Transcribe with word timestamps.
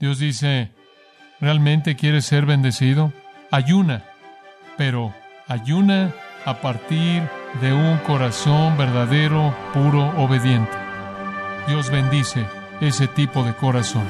Dios 0.00 0.18
dice, 0.18 0.72
¿realmente 1.42 1.94
quieres 1.94 2.24
ser 2.24 2.46
bendecido? 2.46 3.12
Ayuna, 3.50 4.02
pero 4.78 5.14
ayuna 5.46 6.14
a 6.46 6.62
partir 6.62 7.22
de 7.60 7.74
un 7.74 7.98
corazón 7.98 8.78
verdadero, 8.78 9.54
puro, 9.74 10.08
obediente. 10.16 10.72
Dios 11.68 11.90
bendice 11.90 12.46
ese 12.80 13.08
tipo 13.08 13.44
de 13.44 13.52
corazón. 13.52 14.04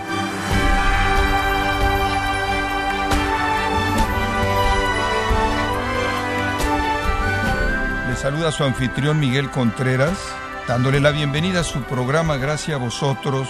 Le 8.09 8.15
saluda 8.15 8.53
su 8.53 8.63
anfitrión 8.63 9.19
Miguel 9.19 9.51
Contreras, 9.51 10.17
dándole 10.69 11.01
la 11.01 11.11
bienvenida 11.11 11.61
a 11.61 11.65
su 11.65 11.83
programa 11.83 12.37
Gracias 12.37 12.77
a 12.77 12.79
vosotros 12.79 13.49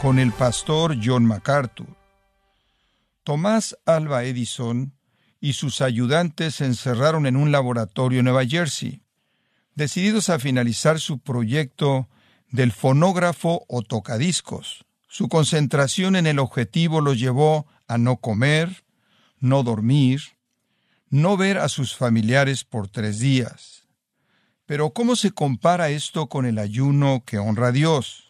con 0.00 0.18
el 0.18 0.32
pastor 0.32 0.96
John 1.02 1.26
MacArthur. 1.26 1.86
Tomás 3.22 3.76
Alba 3.84 4.24
Edison 4.24 4.94
y 5.40 5.52
sus 5.52 5.82
ayudantes 5.82 6.54
se 6.56 6.64
encerraron 6.64 7.26
en 7.26 7.36
un 7.36 7.52
laboratorio 7.52 8.20
en 8.20 8.24
Nueva 8.24 8.46
Jersey, 8.46 9.02
decididos 9.74 10.30
a 10.30 10.38
finalizar 10.38 11.00
su 11.00 11.18
proyecto 11.18 12.08
del 12.48 12.72
fonógrafo 12.72 13.66
o 13.68 13.82
tocadiscos. 13.82 14.86
Su 15.06 15.28
concentración 15.28 16.16
en 16.16 16.26
el 16.26 16.38
objetivo 16.38 17.02
los 17.02 17.18
llevó 17.18 17.66
a 17.86 17.98
no 17.98 18.16
comer, 18.16 18.84
no 19.38 19.62
dormir, 19.62 20.22
no 21.10 21.36
ver 21.36 21.58
a 21.58 21.68
sus 21.68 21.94
familiares 21.94 22.64
por 22.64 22.88
tres 22.88 23.18
días. 23.18 23.84
Pero 24.64 24.94
¿cómo 24.94 25.14
se 25.14 25.32
compara 25.32 25.90
esto 25.90 26.28
con 26.28 26.46
el 26.46 26.58
ayuno 26.58 27.22
que 27.26 27.38
honra 27.38 27.68
a 27.68 27.72
Dios? 27.72 28.29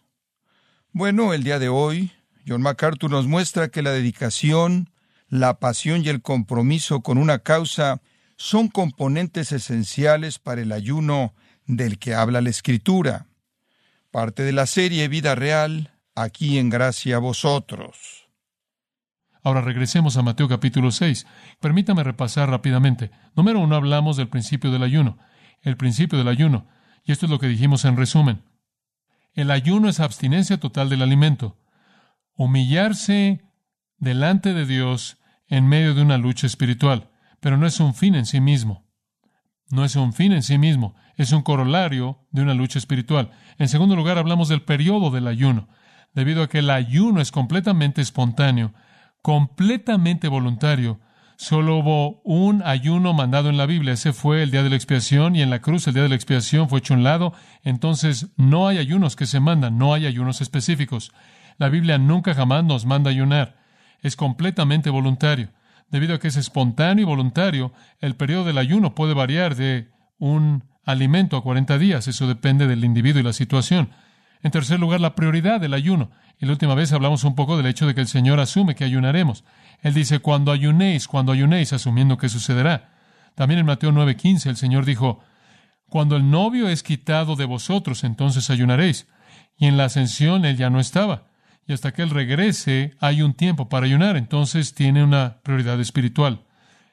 Bueno, 0.93 1.33
el 1.33 1.45
día 1.45 1.61
de 1.61 1.69
hoy, 1.69 2.11
John 2.47 2.63
MacArthur 2.63 3.13
nos 3.13 3.29
muestra 3.29 3.69
que 3.69 3.81
la 3.81 3.93
dedicación, 3.93 4.91
la 5.29 5.61
pasión 5.61 6.05
y 6.05 6.09
el 6.09 6.21
compromiso 6.21 7.01
con 7.01 7.17
una 7.17 7.39
causa 7.39 8.03
son 8.37 8.67
componentes 8.67 9.53
esenciales 9.53 10.41
para 10.41 10.63
el 10.63 10.73
ayuno 10.73 11.33
del 11.67 12.01
que 12.01 12.15
habla 12.15 12.41
la 12.41 12.51
Escritura. 12.51 13.27
Parte 14.11 14.43
de 14.43 14.51
la 14.51 14.67
serie 14.67 15.07
Vida 15.07 15.37
Real, 15.37 15.93
aquí 16.17 16.59
en 16.59 16.71
Gracia 16.71 17.17
a 17.17 17.21
vosotros. 17.21 18.29
Ahora 19.45 19.61
regresemos 19.61 20.17
a 20.17 20.23
Mateo 20.23 20.49
capítulo 20.49 20.91
6. 20.91 21.25
Permítame 21.61 22.03
repasar 22.03 22.51
rápidamente. 22.51 23.13
Número 23.37 23.61
uno, 23.61 23.77
hablamos 23.77 24.17
del 24.17 24.29
principio 24.29 24.73
del 24.73 24.83
ayuno. 24.83 25.19
El 25.63 25.77
principio 25.77 26.19
del 26.19 26.27
ayuno. 26.27 26.67
Y 27.05 27.13
esto 27.13 27.27
es 27.27 27.31
lo 27.31 27.39
que 27.39 27.47
dijimos 27.47 27.85
en 27.85 27.97
resumen. 27.97 28.43
El 29.33 29.51
ayuno 29.51 29.89
es 29.89 30.01
abstinencia 30.01 30.59
total 30.59 30.89
del 30.89 31.03
alimento. 31.03 31.59
Humillarse 32.35 33.43
delante 33.99 34.55
de 34.55 34.67
Dios 34.67 35.19
en 35.47 35.67
medio 35.67 35.95
de 35.95 36.03
una 36.03 36.19
lucha 36.19 36.47
espiritual. 36.47 37.11
Pero 37.41 37.57
no 37.57 37.67
es 37.67 37.81
un 37.81 37.95
fin 37.95 38.15
en 38.15 38.27
sí 38.27 38.41
mismo. 38.41 38.91
No 39.71 39.85
es 39.85 39.95
un 39.95 40.13
fin 40.13 40.33
en 40.33 40.43
sí 40.43 40.59
mismo, 40.59 40.97
es 41.17 41.31
un 41.33 41.43
corolario 41.43 42.27
de 42.33 42.43
una 42.43 42.55
lucha 42.55 42.79
espiritual. 42.79 43.31
En 43.57 43.69
segundo 43.69 43.95
lugar, 43.95 44.19
hablamos 44.19 44.49
del 44.49 44.63
periodo 44.63 45.11
del 45.13 45.29
ayuno, 45.29 45.69
debido 46.13 46.43
a 46.43 46.49
que 46.49 46.59
el 46.59 46.71
ayuno 46.71 47.21
es 47.21 47.31
completamente 47.31 48.03
espontáneo, 48.03 48.75
completamente 49.23 50.27
voluntario. 50.27 50.99
Solo 51.41 51.79
hubo 51.79 52.21
un 52.23 52.63
ayuno 52.67 53.15
mandado 53.15 53.49
en 53.49 53.57
la 53.57 53.65
Biblia, 53.65 53.95
ese 53.95 54.13
fue 54.13 54.43
el 54.43 54.51
día 54.51 54.63
de 54.63 54.69
la 54.69 54.77
expiación 54.77 55.35
y 55.35 55.41
en 55.41 55.49
la 55.49 55.61
cruz 55.61 55.87
el 55.87 55.95
día 55.95 56.03
de 56.03 56.11
la 56.11 56.15
expiación 56.15 56.69
fue 56.69 56.81
hecho 56.81 56.93
un 56.93 57.03
lado, 57.03 57.33
entonces 57.63 58.29
no 58.37 58.69
hay 58.69 58.77
ayunos 58.77 59.17
que 59.17 59.25
se 59.25 59.41
mandan, 59.41 59.79
no 59.79 59.95
hay 59.95 60.05
ayunos 60.05 60.43
específicos. 60.43 61.13
La 61.57 61.71
Biblia 61.71 61.97
nunca 61.97 62.35
jamás 62.35 62.63
nos 62.65 62.85
manda 62.85 63.09
ayunar, 63.09 63.57
es 64.03 64.17
completamente 64.17 64.91
voluntario. 64.91 65.49
Debido 65.89 66.15
a 66.15 66.19
que 66.19 66.29
es 66.29 66.37
espontáneo 66.37 67.05
y 67.05 67.07
voluntario, 67.07 67.73
el 68.01 68.17
periodo 68.17 68.45
del 68.45 68.59
ayuno 68.59 68.95
puede 68.95 69.15
variar 69.15 69.55
de 69.55 69.89
un 70.19 70.65
alimento 70.85 71.39
a 71.39 71.43
40 71.43 71.79
días. 71.79 72.07
Eso 72.07 72.29
depende 72.29 72.67
del 72.67 72.85
individuo 72.85 73.19
y 73.19 73.25
la 73.25 73.33
situación. 73.33 73.89
En 74.43 74.51
tercer 74.51 74.81
lugar, 74.81 75.01
la 75.01 75.15
prioridad 75.15 75.61
del 75.61 75.75
ayuno. 75.75 76.11
Y 76.39 76.47
la 76.47 76.53
última 76.53 76.75
vez 76.75 76.93
hablamos 76.93 77.25
un 77.25 77.35
poco 77.35 77.57
del 77.57 77.67
hecho 77.67 77.87
de 77.87 77.95
que 77.95 78.01
el 78.01 78.09
Señor 78.09 78.41
asume 78.41 78.75
que 78.75 78.85
ayunaremos. 78.85 79.45
Él 79.83 79.95
dice, 79.95 80.21
cuando 80.21 80.53
ayunéis, 80.53 81.07
cuando 81.09 81.33
ayunéis, 81.33 81.73
asumiendo 81.73 82.17
que 82.17 82.29
sucederá. 82.29 82.95
También 83.35 83.61
en 83.61 83.67
Mateo 83.67 83.93
9:15 83.93 84.49
el 84.49 84.57
Señor 84.57 84.85
dijo, 84.85 85.21
cuando 85.89 86.17
el 86.17 86.31
novio 86.31 86.69
es 86.69 86.83
quitado 86.83 87.37
de 87.37 87.45
vosotros, 87.45 88.05
entonces 88.05 88.49
ayunaréis. 88.51 89.07
Y 89.57 89.67
en 89.67 89.77
la 89.77 89.85
ascensión 89.85 90.45
él 90.45 90.57
ya 90.57 90.71
no 90.71 90.81
estaba 90.81 91.31
y 91.71 91.73
hasta 91.73 91.93
que 91.93 92.03
Él 92.03 92.11
regrese 92.11 92.97
hay 92.99 93.23
un 93.23 93.33
tiempo 93.33 93.69
para 93.69 93.87
ayunar, 93.87 94.17
entonces 94.17 94.75
tiene 94.75 95.05
una 95.05 95.41
prioridad 95.45 95.81
espiritual. 95.81 96.45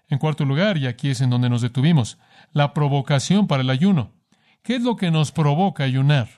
En 0.07 0.19
cuarto 0.19 0.45
lugar, 0.45 0.77
y 0.77 0.85
aquí 0.85 1.09
es 1.09 1.21
en 1.21 1.31
donde 1.31 1.49
nos 1.49 1.63
detuvimos, 1.63 2.19
la 2.53 2.75
provocación 2.75 3.47
para 3.47 3.63
el 3.63 3.71
ayuno. 3.71 4.13
¿Qué 4.61 4.75
es 4.75 4.83
lo 4.83 4.95
que 4.95 5.09
nos 5.09 5.31
provoca 5.31 5.83
ayunar? 5.83 6.36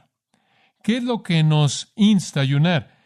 ¿Qué 0.90 0.98
es 0.98 1.04
lo 1.04 1.22
que 1.22 1.44
nos 1.44 1.94
insta 1.96 2.40
a 2.40 2.42
ayunar? 2.42 2.98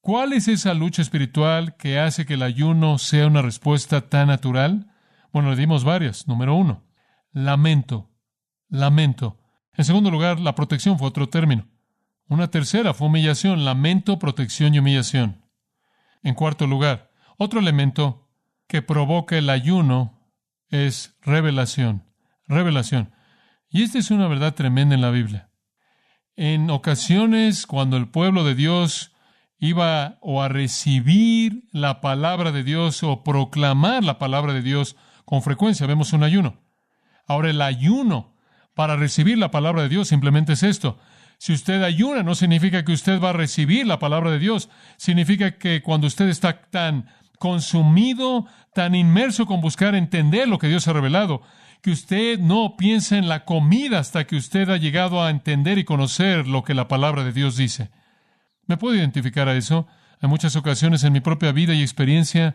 ¿Cuál 0.00 0.32
es 0.32 0.48
esa 0.48 0.74
lucha 0.74 1.00
espiritual 1.00 1.76
que 1.76 2.00
hace 2.00 2.26
que 2.26 2.34
el 2.34 2.42
ayuno 2.42 2.98
sea 2.98 3.28
una 3.28 3.40
respuesta 3.40 4.08
tan 4.08 4.26
natural? 4.26 4.90
Bueno, 5.32 5.50
le 5.50 5.56
dimos 5.56 5.84
varias. 5.84 6.26
Número 6.26 6.56
uno, 6.56 6.82
lamento. 7.30 8.10
Lamento. 8.68 9.38
En 9.74 9.84
segundo 9.84 10.10
lugar, 10.10 10.40
la 10.40 10.56
protección 10.56 10.98
fue 10.98 11.06
otro 11.06 11.28
término. 11.28 11.68
Una 12.26 12.50
tercera 12.50 12.94
fue 12.94 13.06
humillación, 13.06 13.64
lamento, 13.64 14.18
protección 14.18 14.74
y 14.74 14.80
humillación. 14.80 15.40
En 16.24 16.34
cuarto 16.34 16.66
lugar, 16.66 17.12
otro 17.38 17.60
elemento 17.60 18.28
que 18.66 18.82
provoca 18.82 19.38
el 19.38 19.50
ayuno 19.50 20.20
es 20.68 21.16
revelación. 21.20 22.02
Revelación. 22.48 23.14
Y 23.68 23.84
esta 23.84 24.00
es 24.00 24.10
una 24.10 24.26
verdad 24.26 24.56
tremenda 24.56 24.96
en 24.96 25.00
la 25.00 25.10
Biblia. 25.10 25.49
En 26.42 26.70
ocasiones, 26.70 27.66
cuando 27.66 27.98
el 27.98 28.08
pueblo 28.08 28.44
de 28.44 28.54
Dios 28.54 29.12
iba 29.58 30.16
o 30.22 30.40
a 30.40 30.48
recibir 30.48 31.68
la 31.70 32.00
palabra 32.00 32.50
de 32.50 32.64
Dios 32.64 33.02
o 33.02 33.22
proclamar 33.22 34.02
la 34.04 34.18
palabra 34.18 34.54
de 34.54 34.62
Dios, 34.62 34.96
con 35.26 35.42
frecuencia 35.42 35.86
vemos 35.86 36.14
un 36.14 36.22
ayuno. 36.22 36.56
Ahora, 37.26 37.50
el 37.50 37.60
ayuno 37.60 38.32
para 38.72 38.96
recibir 38.96 39.36
la 39.36 39.50
palabra 39.50 39.82
de 39.82 39.90
Dios 39.90 40.08
simplemente 40.08 40.54
es 40.54 40.62
esto. 40.62 40.98
Si 41.36 41.52
usted 41.52 41.82
ayuna, 41.82 42.22
no 42.22 42.34
significa 42.34 42.86
que 42.86 42.92
usted 42.92 43.20
va 43.20 43.28
a 43.28 43.34
recibir 43.34 43.86
la 43.86 43.98
palabra 43.98 44.30
de 44.30 44.38
Dios. 44.38 44.70
Significa 44.96 45.58
que 45.58 45.82
cuando 45.82 46.06
usted 46.06 46.30
está 46.30 46.62
tan 46.70 47.10
consumido, 47.38 48.46
tan 48.72 48.94
inmerso 48.94 49.44
con 49.44 49.60
buscar 49.60 49.94
entender 49.94 50.48
lo 50.48 50.58
que 50.58 50.68
Dios 50.68 50.88
ha 50.88 50.94
revelado, 50.94 51.42
que 51.82 51.90
usted 51.90 52.38
no 52.38 52.76
piensa 52.76 53.16
en 53.16 53.28
la 53.28 53.44
comida 53.44 53.98
hasta 53.98 54.26
que 54.26 54.36
usted 54.36 54.68
ha 54.70 54.76
llegado 54.76 55.22
a 55.22 55.30
entender 55.30 55.78
y 55.78 55.84
conocer 55.84 56.46
lo 56.46 56.62
que 56.62 56.74
la 56.74 56.88
palabra 56.88 57.24
de 57.24 57.32
Dios 57.32 57.56
dice. 57.56 57.90
¿Me 58.66 58.76
puedo 58.76 58.96
identificar 58.96 59.48
a 59.48 59.56
eso? 59.56 59.86
En 60.20 60.28
muchas 60.28 60.56
ocasiones 60.56 61.02
en 61.04 61.12
mi 61.12 61.20
propia 61.20 61.52
vida 61.52 61.74
y 61.74 61.82
experiencia, 61.82 62.54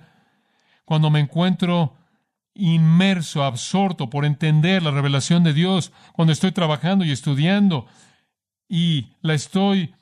cuando 0.86 1.10
me 1.10 1.20
encuentro 1.20 1.98
inmerso, 2.54 3.44
absorto 3.44 4.10
por 4.10 4.24
entender 4.24 4.84
la 4.84 4.92
revelación 4.92 5.44
de 5.44 5.54
Dios, 5.54 5.92
cuando 6.14 6.32
estoy 6.32 6.52
trabajando 6.52 7.04
y 7.04 7.12
estudiando, 7.12 7.88
y 8.70 9.10
la 9.22 9.34
estoy 9.34 9.94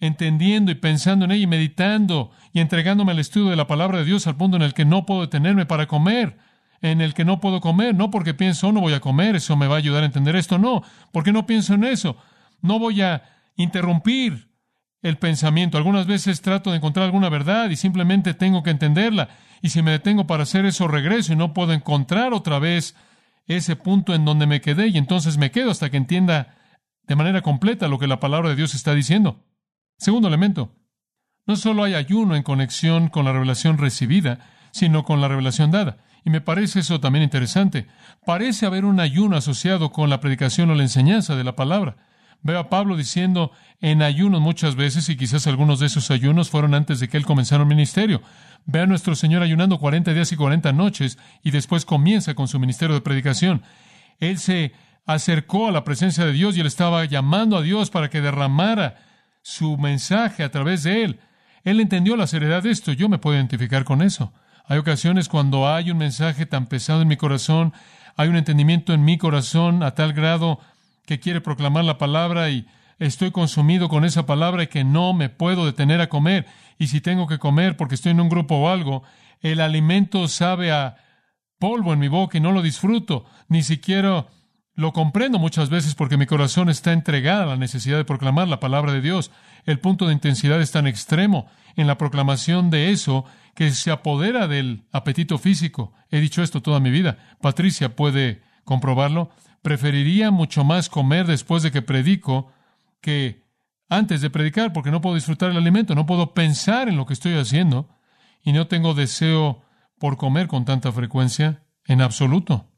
entendiendo 0.00 0.72
y 0.72 0.74
pensando 0.74 1.26
en 1.26 1.32
ella 1.32 1.44
y 1.44 1.46
meditando 1.46 2.30
y 2.52 2.60
entregándome 2.60 3.12
al 3.12 3.18
estudio 3.18 3.50
de 3.50 3.56
la 3.56 3.66
palabra 3.66 3.98
de 3.98 4.06
Dios 4.06 4.26
al 4.26 4.36
punto 4.36 4.56
en 4.56 4.62
el 4.62 4.74
que 4.74 4.86
no 4.86 5.04
puedo 5.04 5.20
detenerme 5.20 5.66
para 5.66 5.86
comer, 5.86 6.38
en 6.82 7.00
el 7.00 7.14
que 7.14 7.24
no 7.24 7.40
puedo 7.40 7.60
comer, 7.60 7.94
no 7.94 8.10
porque 8.10 8.34
pienso, 8.34 8.72
no 8.72 8.80
voy 8.80 8.94
a 8.94 9.00
comer, 9.00 9.36
eso 9.36 9.56
me 9.56 9.66
va 9.66 9.74
a 9.74 9.78
ayudar 9.78 10.02
a 10.02 10.06
entender 10.06 10.36
esto, 10.36 10.58
no, 10.58 10.82
porque 11.12 11.32
no 11.32 11.46
pienso 11.46 11.74
en 11.74 11.84
eso, 11.84 12.16
no 12.62 12.78
voy 12.78 13.02
a 13.02 13.22
interrumpir 13.56 14.50
el 15.02 15.18
pensamiento. 15.18 15.78
Algunas 15.78 16.06
veces 16.06 16.42
trato 16.42 16.70
de 16.70 16.76
encontrar 16.76 17.06
alguna 17.06 17.28
verdad 17.28 17.70
y 17.70 17.76
simplemente 17.76 18.34
tengo 18.34 18.62
que 18.62 18.70
entenderla. 18.70 19.28
Y 19.62 19.70
si 19.70 19.82
me 19.82 19.92
detengo 19.92 20.26
para 20.26 20.42
hacer 20.42 20.64
eso, 20.64 20.88
regreso 20.88 21.32
y 21.32 21.36
no 21.36 21.52
puedo 21.52 21.72
encontrar 21.72 22.32
otra 22.32 22.58
vez 22.58 22.94
ese 23.46 23.76
punto 23.76 24.14
en 24.14 24.24
donde 24.24 24.46
me 24.46 24.60
quedé 24.60 24.88
y 24.88 24.98
entonces 24.98 25.36
me 25.36 25.50
quedo 25.50 25.70
hasta 25.70 25.90
que 25.90 25.96
entienda 25.96 26.56
de 27.06 27.16
manera 27.16 27.42
completa 27.42 27.88
lo 27.88 27.98
que 27.98 28.06
la 28.06 28.20
palabra 28.20 28.50
de 28.50 28.56
Dios 28.56 28.74
está 28.74 28.94
diciendo. 28.94 29.44
Segundo 29.98 30.28
elemento, 30.28 30.72
no 31.46 31.56
solo 31.56 31.84
hay 31.84 31.94
ayuno 31.94 32.36
en 32.36 32.42
conexión 32.42 33.08
con 33.08 33.24
la 33.24 33.32
revelación 33.32 33.78
recibida, 33.78 34.38
sino 34.70 35.04
con 35.04 35.20
la 35.20 35.28
revelación 35.28 35.70
dada. 35.70 35.98
Y 36.24 36.30
me 36.30 36.40
parece 36.40 36.80
eso 36.80 37.00
también 37.00 37.22
interesante. 37.22 37.86
Parece 38.24 38.66
haber 38.66 38.84
un 38.84 39.00
ayuno 39.00 39.36
asociado 39.36 39.90
con 39.90 40.10
la 40.10 40.20
predicación 40.20 40.70
o 40.70 40.74
la 40.74 40.82
enseñanza 40.82 41.36
de 41.36 41.44
la 41.44 41.56
palabra. 41.56 41.96
Veo 42.42 42.58
a 42.58 42.70
Pablo 42.70 42.96
diciendo 42.96 43.52
en 43.80 44.02
ayunos 44.02 44.40
muchas 44.40 44.74
veces, 44.74 45.08
y 45.08 45.16
quizás 45.16 45.46
algunos 45.46 45.80
de 45.80 45.86
esos 45.86 46.10
ayunos 46.10 46.50
fueron 46.50 46.74
antes 46.74 47.00
de 47.00 47.08
que 47.08 47.16
él 47.16 47.26
comenzara 47.26 47.62
el 47.62 47.68
ministerio. 47.68 48.22
Ve 48.66 48.80
a 48.80 48.86
nuestro 48.86 49.14
Señor 49.14 49.42
ayunando 49.42 49.78
40 49.78 50.12
días 50.12 50.32
y 50.32 50.36
40 50.36 50.72
noches, 50.72 51.18
y 51.42 51.50
después 51.50 51.84
comienza 51.84 52.34
con 52.34 52.48
su 52.48 52.58
ministerio 52.58 52.94
de 52.94 53.02
predicación. 53.02 53.62
Él 54.20 54.38
se 54.38 54.72
acercó 55.06 55.68
a 55.68 55.72
la 55.72 55.84
presencia 55.84 56.24
de 56.24 56.32
Dios 56.32 56.56
y 56.56 56.60
él 56.60 56.66
estaba 56.66 57.04
llamando 57.04 57.56
a 57.56 57.62
Dios 57.62 57.90
para 57.90 58.10
que 58.10 58.20
derramara 58.20 58.96
su 59.42 59.76
mensaje 59.76 60.42
a 60.42 60.50
través 60.50 60.82
de 60.82 61.04
él. 61.04 61.20
Él 61.64 61.80
entendió 61.80 62.16
la 62.16 62.26
seriedad 62.26 62.62
de 62.62 62.70
esto. 62.70 62.92
Yo 62.92 63.08
me 63.08 63.18
puedo 63.18 63.36
identificar 63.36 63.84
con 63.84 64.02
eso. 64.02 64.32
Hay 64.70 64.78
ocasiones 64.78 65.28
cuando 65.28 65.68
hay 65.68 65.90
un 65.90 65.98
mensaje 65.98 66.46
tan 66.46 66.68
pesado 66.68 67.02
en 67.02 67.08
mi 67.08 67.16
corazón, 67.16 67.72
hay 68.14 68.28
un 68.28 68.36
entendimiento 68.36 68.92
en 68.92 69.04
mi 69.04 69.18
corazón 69.18 69.82
a 69.82 69.96
tal 69.96 70.12
grado 70.12 70.60
que 71.06 71.18
quiere 71.18 71.40
proclamar 71.40 71.84
la 71.84 71.98
palabra 71.98 72.50
y 72.50 72.68
estoy 73.00 73.32
consumido 73.32 73.88
con 73.88 74.04
esa 74.04 74.26
palabra 74.26 74.62
y 74.62 74.68
que 74.68 74.84
no 74.84 75.12
me 75.12 75.28
puedo 75.28 75.66
detener 75.66 76.00
a 76.00 76.08
comer. 76.08 76.46
Y 76.78 76.86
si 76.86 77.00
tengo 77.00 77.26
que 77.26 77.40
comer 77.40 77.76
porque 77.76 77.96
estoy 77.96 78.12
en 78.12 78.20
un 78.20 78.28
grupo 78.28 78.58
o 78.58 78.68
algo, 78.68 79.02
el 79.40 79.60
alimento 79.60 80.28
sabe 80.28 80.70
a 80.70 80.98
polvo 81.58 81.92
en 81.92 81.98
mi 81.98 82.06
boca 82.06 82.38
y 82.38 82.40
no 82.40 82.52
lo 82.52 82.62
disfruto, 82.62 83.24
ni 83.48 83.64
siquiera 83.64 84.26
lo 84.80 84.94
comprendo 84.94 85.38
muchas 85.38 85.68
veces 85.68 85.94
porque 85.94 86.16
mi 86.16 86.24
corazón 86.24 86.70
está 86.70 86.92
entregado 86.92 87.42
a 87.42 87.46
la 87.46 87.56
necesidad 87.56 87.98
de 87.98 88.06
proclamar 88.06 88.48
la 88.48 88.60
palabra 88.60 88.92
de 88.92 89.02
Dios. 89.02 89.30
El 89.66 89.78
punto 89.78 90.06
de 90.06 90.14
intensidad 90.14 90.58
es 90.60 90.72
tan 90.72 90.86
extremo 90.86 91.48
en 91.76 91.86
la 91.86 91.98
proclamación 91.98 92.70
de 92.70 92.90
eso 92.90 93.26
que 93.54 93.70
se 93.72 93.90
apodera 93.90 94.48
del 94.48 94.84
apetito 94.90 95.36
físico. 95.36 95.92
He 96.10 96.18
dicho 96.18 96.42
esto 96.42 96.62
toda 96.62 96.80
mi 96.80 96.90
vida. 96.90 97.18
Patricia 97.42 97.94
puede 97.94 98.42
comprobarlo. 98.64 99.28
Preferiría 99.60 100.30
mucho 100.30 100.64
más 100.64 100.88
comer 100.88 101.26
después 101.26 101.62
de 101.62 101.70
que 101.70 101.82
predico 101.82 102.50
que 103.02 103.44
antes 103.90 104.22
de 104.22 104.30
predicar 104.30 104.72
porque 104.72 104.90
no 104.90 105.02
puedo 105.02 105.14
disfrutar 105.14 105.50
el 105.50 105.58
alimento, 105.58 105.94
no 105.94 106.06
puedo 106.06 106.32
pensar 106.32 106.88
en 106.88 106.96
lo 106.96 107.04
que 107.04 107.12
estoy 107.12 107.34
haciendo 107.34 107.90
y 108.42 108.52
no 108.52 108.66
tengo 108.66 108.94
deseo 108.94 109.62
por 109.98 110.16
comer 110.16 110.48
con 110.48 110.64
tanta 110.64 110.90
frecuencia 110.90 111.64
en 111.84 112.00
absoluto. 112.00 112.69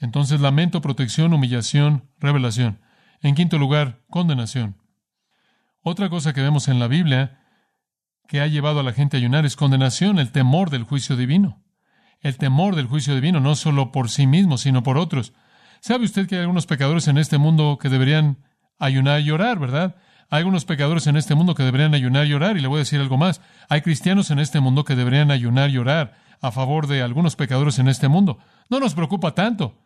Entonces 0.00 0.40
lamento, 0.40 0.80
protección, 0.80 1.32
humillación, 1.32 2.08
revelación. 2.18 2.80
En 3.20 3.34
quinto 3.34 3.58
lugar, 3.58 4.02
condenación. 4.08 4.76
Otra 5.82 6.08
cosa 6.08 6.32
que 6.32 6.42
vemos 6.42 6.68
en 6.68 6.78
la 6.78 6.88
Biblia 6.88 7.40
que 8.28 8.40
ha 8.40 8.46
llevado 8.46 8.80
a 8.80 8.82
la 8.82 8.92
gente 8.92 9.16
a 9.16 9.20
ayunar 9.20 9.46
es 9.46 9.56
condenación, 9.56 10.18
el 10.18 10.30
temor 10.30 10.70
del 10.70 10.84
juicio 10.84 11.16
divino. 11.16 11.64
El 12.20 12.36
temor 12.36 12.76
del 12.76 12.86
juicio 12.86 13.14
divino, 13.14 13.40
no 13.40 13.54
solo 13.54 13.90
por 13.90 14.10
sí 14.10 14.26
mismo, 14.26 14.58
sino 14.58 14.82
por 14.82 14.98
otros. 14.98 15.32
¿Sabe 15.80 16.04
usted 16.04 16.26
que 16.28 16.34
hay 16.36 16.42
algunos 16.42 16.66
pecadores 16.66 17.08
en 17.08 17.16
este 17.16 17.38
mundo 17.38 17.78
que 17.80 17.88
deberían 17.88 18.44
ayunar 18.78 19.20
y 19.20 19.24
llorar, 19.24 19.58
verdad? 19.58 19.96
Hay 20.30 20.40
algunos 20.40 20.64
pecadores 20.64 21.06
en 21.06 21.16
este 21.16 21.34
mundo 21.34 21.54
que 21.54 21.62
deberían 21.62 21.94
ayunar 21.94 22.26
y 22.26 22.30
llorar, 22.30 22.56
y 22.56 22.60
le 22.60 22.68
voy 22.68 22.76
a 22.76 22.80
decir 22.80 23.00
algo 23.00 23.16
más. 23.16 23.40
Hay 23.68 23.80
cristianos 23.80 24.30
en 24.30 24.40
este 24.40 24.60
mundo 24.60 24.84
que 24.84 24.94
deberían 24.94 25.30
ayunar 25.30 25.70
y 25.70 25.74
llorar 25.74 26.14
a 26.40 26.52
favor 26.52 26.86
de 26.86 27.02
algunos 27.02 27.34
pecadores 27.34 27.78
en 27.78 27.88
este 27.88 28.08
mundo. 28.08 28.38
No 28.68 28.78
nos 28.78 28.94
preocupa 28.94 29.34
tanto. 29.34 29.78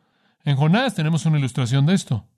En 0.45 0.57
Jonás 0.57 0.95
tenemos 0.95 1.25
una 1.27 1.39
ilustración 1.39 1.87
de 1.87 1.95
esto. 1.95 2.29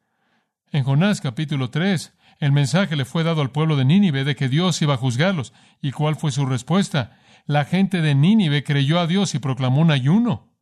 En 0.72 0.84
Jonás 0.84 1.20
capítulo 1.20 1.70
3, 1.70 2.14
el 2.40 2.52
mensaje 2.52 2.96
le 2.96 3.04
fue 3.04 3.24
dado 3.24 3.40
al 3.40 3.50
pueblo 3.50 3.76
de 3.76 3.84
Nínive 3.84 4.24
de 4.24 4.36
que 4.36 4.48
Dios 4.48 4.80
iba 4.82 4.94
a 4.94 4.98
juzgarlos. 4.98 5.52
¿Y 5.80 5.92
cuál 5.92 6.16
fue 6.16 6.30
su 6.30 6.44
respuesta? 6.44 7.18
La 7.46 7.64
gente 7.64 8.02
de 8.02 8.14
Nínive 8.14 8.64
creyó 8.64 9.00
a 9.00 9.06
Dios 9.06 9.34
y 9.34 9.38
proclamó 9.38 9.80
un 9.80 9.90
ayuno. 9.90 10.52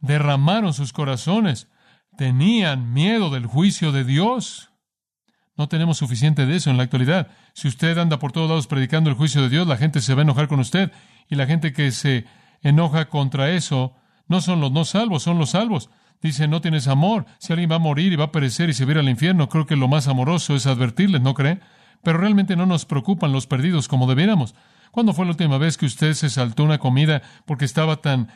Derramaron 0.00 0.72
sus 0.72 0.92
corazones. 0.92 1.68
Tenían 2.16 2.92
miedo 2.92 3.30
del 3.30 3.46
juicio 3.46 3.92
de 3.92 4.04
Dios. 4.04 4.70
No 5.56 5.68
tenemos 5.68 5.98
suficiente 5.98 6.46
de 6.46 6.56
eso 6.56 6.70
en 6.70 6.76
la 6.76 6.82
actualidad. 6.82 7.28
Si 7.54 7.68
usted 7.68 7.96
anda 7.98 8.18
por 8.18 8.32
todos 8.32 8.48
lados 8.48 8.66
predicando 8.66 9.10
el 9.10 9.16
juicio 9.16 9.42
de 9.42 9.48
Dios, 9.48 9.66
la 9.66 9.76
gente 9.76 10.00
se 10.00 10.14
va 10.14 10.22
a 10.22 10.24
enojar 10.24 10.48
con 10.48 10.60
usted. 10.60 10.92
Y 11.28 11.36
la 11.36 11.46
gente 11.46 11.72
que 11.72 11.92
se 11.92 12.24
enoja 12.62 13.08
contra 13.08 13.50
eso 13.50 13.94
no 14.28 14.40
son 14.40 14.60
los 14.60 14.72
no 14.72 14.84
salvos, 14.84 15.22
son 15.22 15.38
los 15.38 15.50
salvos. 15.50 15.90
Dice, 16.22 16.48
no 16.48 16.60
tienes 16.60 16.88
amor. 16.88 17.26
Si 17.38 17.52
alguien 17.52 17.70
va 17.70 17.76
a 17.76 17.80
morir 17.80 18.12
y 18.12 18.16
va 18.16 18.24
a 18.24 18.32
perecer 18.32 18.68
y 18.68 18.74
se 18.74 18.84
va 18.84 18.98
al 18.98 19.08
infierno, 19.08 19.48
creo 19.48 19.66
que 19.66 19.76
lo 19.76 19.88
más 19.88 20.08
amoroso 20.08 20.56
es 20.56 20.66
advertirles, 20.66 21.20
¿no 21.20 21.34
cree? 21.34 21.60
Pero 22.02 22.18
realmente 22.18 22.56
no 22.56 22.66
nos 22.66 22.84
preocupan 22.84 23.32
los 23.32 23.46
perdidos 23.46 23.88
como 23.88 24.06
debiéramos. 24.06 24.54
¿Cuándo 24.90 25.12
fue 25.12 25.26
la 25.26 25.32
última 25.32 25.58
vez 25.58 25.76
que 25.76 25.86
usted 25.86 26.14
se 26.14 26.30
saltó 26.30 26.64
una 26.64 26.78
comida 26.78 27.22
porque 27.44 27.64
estaba 27.64 27.96
tan 27.96 28.28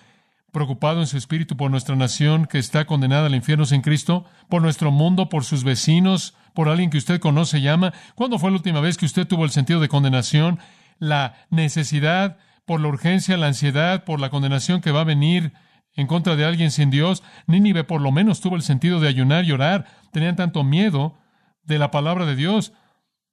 preocupado 0.53 1.01
en 1.01 1.07
su 1.07 1.17
espíritu 1.17 1.57
por 1.57 1.71
nuestra 1.71 1.97
nación 1.97 2.47
que 2.47 2.59
está 2.59 2.85
condenada 2.85 3.27
al 3.27 3.35
infierno 3.35 3.65
sin 3.65 3.83
Cristo, 3.83 4.25
por 4.49 4.63
nuestro 4.63 4.91
mundo, 4.91 5.29
por 5.29 5.45
sus 5.45 5.65
vecinos, 5.65 6.35
por 6.55 6.69
alguien 6.69 6.91
que 6.91 6.99
usted 6.99 7.21
conoce 7.21 7.59
y 7.59 7.63
llama? 7.63 7.93
¿Cuándo 8.15 8.39
fue 8.39 8.51
la 8.51 8.57
última 8.57 8.81
vez 8.81 8.99
que 8.99 9.07
usted 9.07 9.27
tuvo 9.27 9.45
el 9.45 9.51
sentido 9.51 9.81
de 9.81 9.89
condenación, 9.89 10.59
la 10.99 11.35
necesidad, 11.51 12.37
por 12.67 12.81
la 12.81 12.89
urgencia, 12.89 13.37
la 13.37 13.47
ansiedad, 13.47 14.05
por 14.05 14.21
la 14.21 14.31
condenación 14.31 14.81
que 14.81 14.93
va 14.93 15.01
a 15.01 15.05
venir 15.05 15.53
en 16.01 16.07
contra 16.07 16.37
de 16.37 16.45
alguien 16.45 16.71
sin 16.71 16.91
Dios. 16.91 17.23
Nínive 17.47 17.85
por 17.85 18.01
lo 18.01 18.11
menos 18.11 18.41
tuvo 18.41 18.57
el 18.57 18.63
sentido 18.63 19.01
de 19.01 19.09
ayunar 19.09 19.45
y 19.45 19.53
orar. 19.53 19.87
Tenían 20.13 20.37
tanto 20.37 20.65
miedo 20.65 21.19
de 21.63 21.79
la 21.79 21.91
palabra 21.91 22.27
de 22.27 22.37
Dios. 22.37 22.73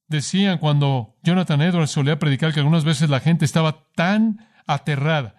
Decían 0.07 0.57
cuando 0.57 1.15
Jonathan 1.23 1.61
Edwards 1.61 1.91
solía 1.91 2.19
predicar 2.19 2.53
que 2.53 2.59
algunas 2.59 2.85
veces 2.85 3.09
la 3.09 3.19
gente 3.19 3.45
estaba 3.45 3.87
tan 3.95 4.45
aterrada 4.65 5.35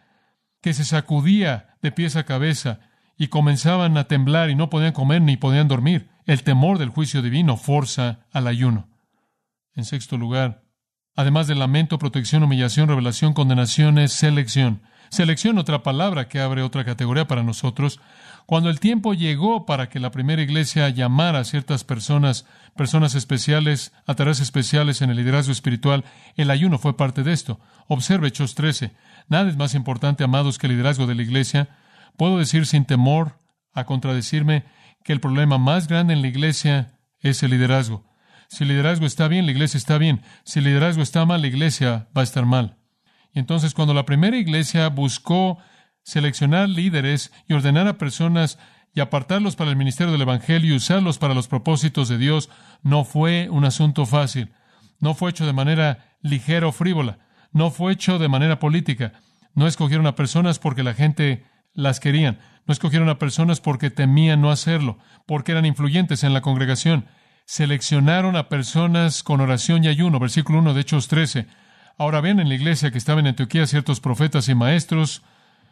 que 0.61 0.75
se 0.75 0.85
sacudía 0.85 1.77
de 1.83 1.93
pies 1.93 2.17
a 2.17 2.25
cabeza 2.25 2.81
y 3.17 3.29
comenzaban 3.29 3.97
a 3.97 4.05
temblar 4.05 4.51
y 4.51 4.55
no 4.55 4.71
podían 4.71 4.93
comer 4.93 5.23
ni 5.23 5.37
podían 5.37 5.69
dormir. 5.69 6.09
El 6.25 6.43
temor 6.43 6.79
del 6.79 6.91
juicio 6.91 7.23
divino 7.23 7.57
forza 7.57 8.27
al 8.33 8.47
ayuno. 8.47 8.89
En 9.75 9.85
sexto 9.85 10.17
lugar, 10.17 10.63
además 11.15 11.47
de 11.47 11.55
lamento, 11.55 11.99
protección, 11.99 12.43
humillación, 12.43 12.89
revelación, 12.89 13.33
condenación, 13.33 13.99
es 13.99 14.13
selección. 14.13 14.83
Selección, 15.11 15.59
otra 15.59 15.83
palabra 15.83 16.29
que 16.29 16.41
abre 16.41 16.63
otra 16.63 16.85
categoría 16.85 17.27
para 17.27 17.43
nosotros. 17.43 18.01
Cuando 18.47 18.71
el 18.71 18.81
tiempo 18.81 19.15
llegó 19.15 19.67
para 19.67 19.89
que 19.89 20.01
la 20.01 20.11
primera 20.11 20.41
iglesia 20.43 20.89
llamara 20.89 21.41
a 21.41 21.45
ciertas 21.45 21.85
personas, 21.85 22.47
personas 22.77 23.15
especiales, 23.15 23.93
a 24.07 24.15
tareas 24.15 24.41
especiales 24.41 25.03
en 25.03 25.11
el 25.11 25.17
liderazgo 25.17 25.53
espiritual, 25.53 26.05
el 26.37 26.51
ayuno 26.51 26.79
fue 26.79 26.97
parte 26.97 27.23
de 27.23 27.33
esto. 27.33 27.61
Observe 27.89 28.29
Hechos 28.29 28.55
13. 28.55 28.93
Nada 29.29 29.49
es 29.51 29.57
más 29.57 29.75
importante, 29.75 30.25
amados, 30.25 30.59
que 30.59 30.67
el 30.67 30.73
liderazgo 30.73 31.07
de 31.07 31.15
la 31.15 31.23
iglesia. 31.23 31.69
Puedo 32.17 32.39
decir 32.39 32.67
sin 32.67 32.85
temor 32.85 33.39
a 33.75 33.85
contradecirme 33.85 34.65
que 35.05 35.13
el 35.13 35.21
problema 35.21 35.59
más 35.59 35.89
grande 35.89 36.15
en 36.15 36.23
la 36.23 36.29
iglesia 36.29 36.99
es 37.21 37.43
el 37.43 37.51
liderazgo. 37.51 38.05
Si 38.49 38.65
el 38.65 38.71
liderazgo 38.71 39.05
está 39.05 39.29
bien, 39.29 39.45
la 39.45 39.53
iglesia 39.53 39.77
está 39.77 39.99
bien. 39.99 40.23
Si 40.45 40.61
el 40.61 40.65
liderazgo 40.65 41.03
está 41.03 41.27
mal, 41.27 41.43
la 41.43 41.49
iglesia 41.49 42.09
va 42.17 42.23
a 42.23 42.25
estar 42.25 42.47
mal. 42.47 42.78
Y 43.33 43.39
entonces 43.39 43.75
cuando 43.75 43.95
la 43.95 44.05
primera 44.05 44.37
iglesia 44.37 44.89
buscó 44.89 45.59
seleccionar 46.03 46.69
líderes 46.69 47.33
y 47.47 47.55
ordenar 47.55 47.87
a 47.87 47.99
personas 47.99 48.59
y 48.95 49.01
apartarlos 49.01 49.57
para 49.57 49.71
el 49.71 49.77
ministerio 49.77 50.13
del 50.13 50.23
Evangelio 50.23 50.73
y 50.73 50.77
usarlos 50.77 51.19
para 51.19 51.35
los 51.35 51.49
propósitos 51.49 52.09
de 52.09 52.19
Dios, 52.19 52.49
no 52.83 53.05
fue 53.05 53.49
un 53.51 53.65
asunto 53.65 54.07
fácil. 54.07 54.53
No 55.01 55.15
fue 55.15 55.31
hecho 55.31 55.47
de 55.47 55.53
manera 55.53 56.17
ligera 56.23 56.67
o 56.67 56.73
frívola. 56.73 57.19
No 57.53 57.71
fue 57.71 57.93
hecho 57.93 58.19
de 58.19 58.29
manera 58.29 58.59
política. 58.59 59.13
No 59.55 59.67
escogieron 59.67 60.07
a 60.07 60.17
personas 60.17 60.59
porque 60.59 60.83
la 60.83 60.95
gente 60.95 61.45
las 61.75 62.01
querían. 62.01 62.39
No 62.67 62.73
escogieron 62.73 63.09
a 63.09 63.19
personas 63.19 63.61
porque 63.61 63.91
temían 63.91 64.41
no 64.41 64.51
hacerlo, 64.51 64.99
porque 65.27 65.53
eran 65.53 65.67
influyentes 65.67 66.25
en 66.25 66.33
la 66.33 66.41
congregación. 66.41 67.07
Seleccionaron 67.45 68.37
a 68.37 68.49
personas 68.49 69.23
con 69.23 69.41
oración 69.41 69.85
y 69.85 69.89
ayuno. 69.89 70.19
Versículo 70.19 70.59
1 70.59 70.75
de 70.75 70.81
Hechos 70.81 71.09
13 71.09 71.47
Ahora 71.99 72.21
bien, 72.21 72.39
en 72.39 72.49
la 72.49 72.55
iglesia 72.55 72.93
que 72.93 72.99
estaba 72.99 73.19
en 73.19 73.27
Antioquía 73.27 73.67
ciertos 73.67 73.99
profetas 73.99 74.49
y 74.49 74.55
maestros, 74.55 75.23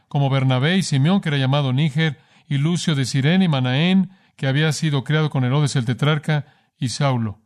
como 0.08 0.28
Bernabé 0.28 0.76
y 0.76 0.82
Simeón, 0.82 1.20
que 1.20 1.28
era 1.28 1.38
llamado 1.38 1.72
Níger, 1.72 2.18
y 2.48 2.58
Lucio 2.58 2.96
de 2.96 3.04
Sirene 3.04 3.44
y 3.44 3.48
Manaén, 3.48 4.10
que 4.36 4.48
había 4.48 4.72
sido 4.72 5.04
creado 5.04 5.30
con 5.30 5.44
Herodes 5.44 5.76
el 5.76 5.84
tetrarca, 5.84 6.46
y 6.78 6.88
Saulo. 6.88 7.38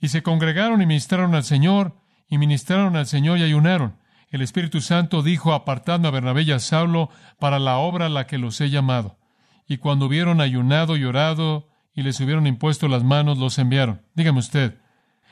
Y 0.00 0.08
se 0.08 0.22
congregaron 0.22 0.80
y 0.80 0.86
ministraron 0.86 1.34
al 1.34 1.42
Señor, 1.42 1.96
y 2.28 2.38
ministraron 2.38 2.94
al 2.94 3.06
Señor 3.06 3.38
y 3.38 3.42
ayunaron. 3.42 3.96
El 4.30 4.40
Espíritu 4.40 4.80
Santo 4.80 5.24
dijo, 5.24 5.52
apartadme 5.52 6.06
a 6.06 6.12
Bernabé 6.12 6.42
y 6.42 6.52
a 6.52 6.60
Saulo 6.60 7.10
para 7.40 7.58
la 7.58 7.78
obra 7.78 8.06
a 8.06 8.08
la 8.08 8.28
que 8.28 8.38
los 8.38 8.60
he 8.60 8.70
llamado. 8.70 9.18
Y 9.66 9.78
cuando 9.78 10.06
hubieron 10.06 10.40
ayunado 10.40 10.96
y 10.96 11.04
orado, 11.04 11.68
y 11.92 12.02
les 12.02 12.20
hubieron 12.20 12.46
impuesto 12.46 12.86
las 12.86 13.02
manos, 13.02 13.38
los 13.38 13.58
enviaron. 13.58 14.02
Dígame 14.14 14.38
usted, 14.38 14.78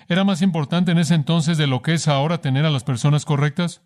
¿Era 0.09 0.25
más 0.25 0.43
importante 0.43 0.93
en 0.93 0.99
ese 0.99 1.15
entonces 1.15 1.57
de 1.59 1.67
lo 1.67 1.83
que 1.83 1.95
es 1.95 2.09
ahora 2.09 2.41
tener 2.41 2.67
a 2.67 2.71
las 2.71 2.85
personas 2.85 3.25
correctas? 3.25 3.83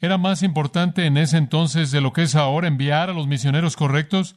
¿Era 0.00 0.18
más 0.18 0.42
importante 0.42 1.06
en 1.06 1.16
ese 1.16 1.38
entonces 1.38 1.90
de 1.90 2.00
lo 2.00 2.12
que 2.12 2.22
es 2.22 2.34
ahora 2.34 2.68
enviar 2.68 3.10
a 3.10 3.14
los 3.14 3.26
misioneros 3.26 3.76
correctos? 3.76 4.36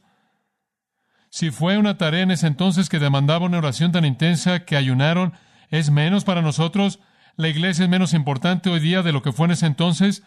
Si 1.30 1.50
fue 1.50 1.78
una 1.78 1.98
tarea 1.98 2.22
en 2.22 2.30
ese 2.30 2.46
entonces 2.46 2.88
que 2.88 2.98
demandaba 2.98 3.46
una 3.46 3.58
oración 3.58 3.92
tan 3.92 4.04
intensa 4.04 4.64
que 4.64 4.76
ayunaron, 4.76 5.34
¿es 5.70 5.90
menos 5.90 6.24
para 6.24 6.42
nosotros? 6.42 7.00
¿La 7.36 7.48
iglesia 7.48 7.84
es 7.84 7.90
menos 7.90 8.14
importante 8.14 8.70
hoy 8.70 8.80
día 8.80 9.02
de 9.02 9.12
lo 9.12 9.22
que 9.22 9.32
fue 9.32 9.46
en 9.46 9.52
ese 9.52 9.66
entonces? 9.66 10.22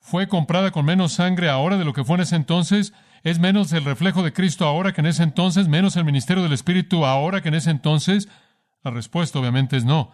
¿Fue 0.00 0.26
comprada 0.28 0.70
con 0.70 0.86
menos 0.86 1.12
sangre 1.12 1.50
ahora 1.50 1.76
de 1.76 1.84
lo 1.84 1.92
que 1.92 2.04
fue 2.04 2.16
en 2.16 2.22
ese 2.22 2.36
entonces? 2.36 2.94
¿Es 3.22 3.38
menos 3.38 3.72
el 3.72 3.84
reflejo 3.84 4.22
de 4.22 4.32
Cristo 4.32 4.64
ahora 4.64 4.92
que 4.92 5.02
en 5.02 5.06
ese 5.06 5.22
entonces? 5.22 5.68
¿Menos 5.68 5.96
el 5.96 6.04
ministerio 6.04 6.42
del 6.42 6.52
Espíritu 6.52 7.04
ahora 7.04 7.42
que 7.42 7.48
en 7.48 7.54
ese 7.54 7.70
entonces? 7.70 8.28
La 8.82 8.90
respuesta 8.90 9.38
obviamente 9.38 9.76
es 9.76 9.84
no. 9.84 10.12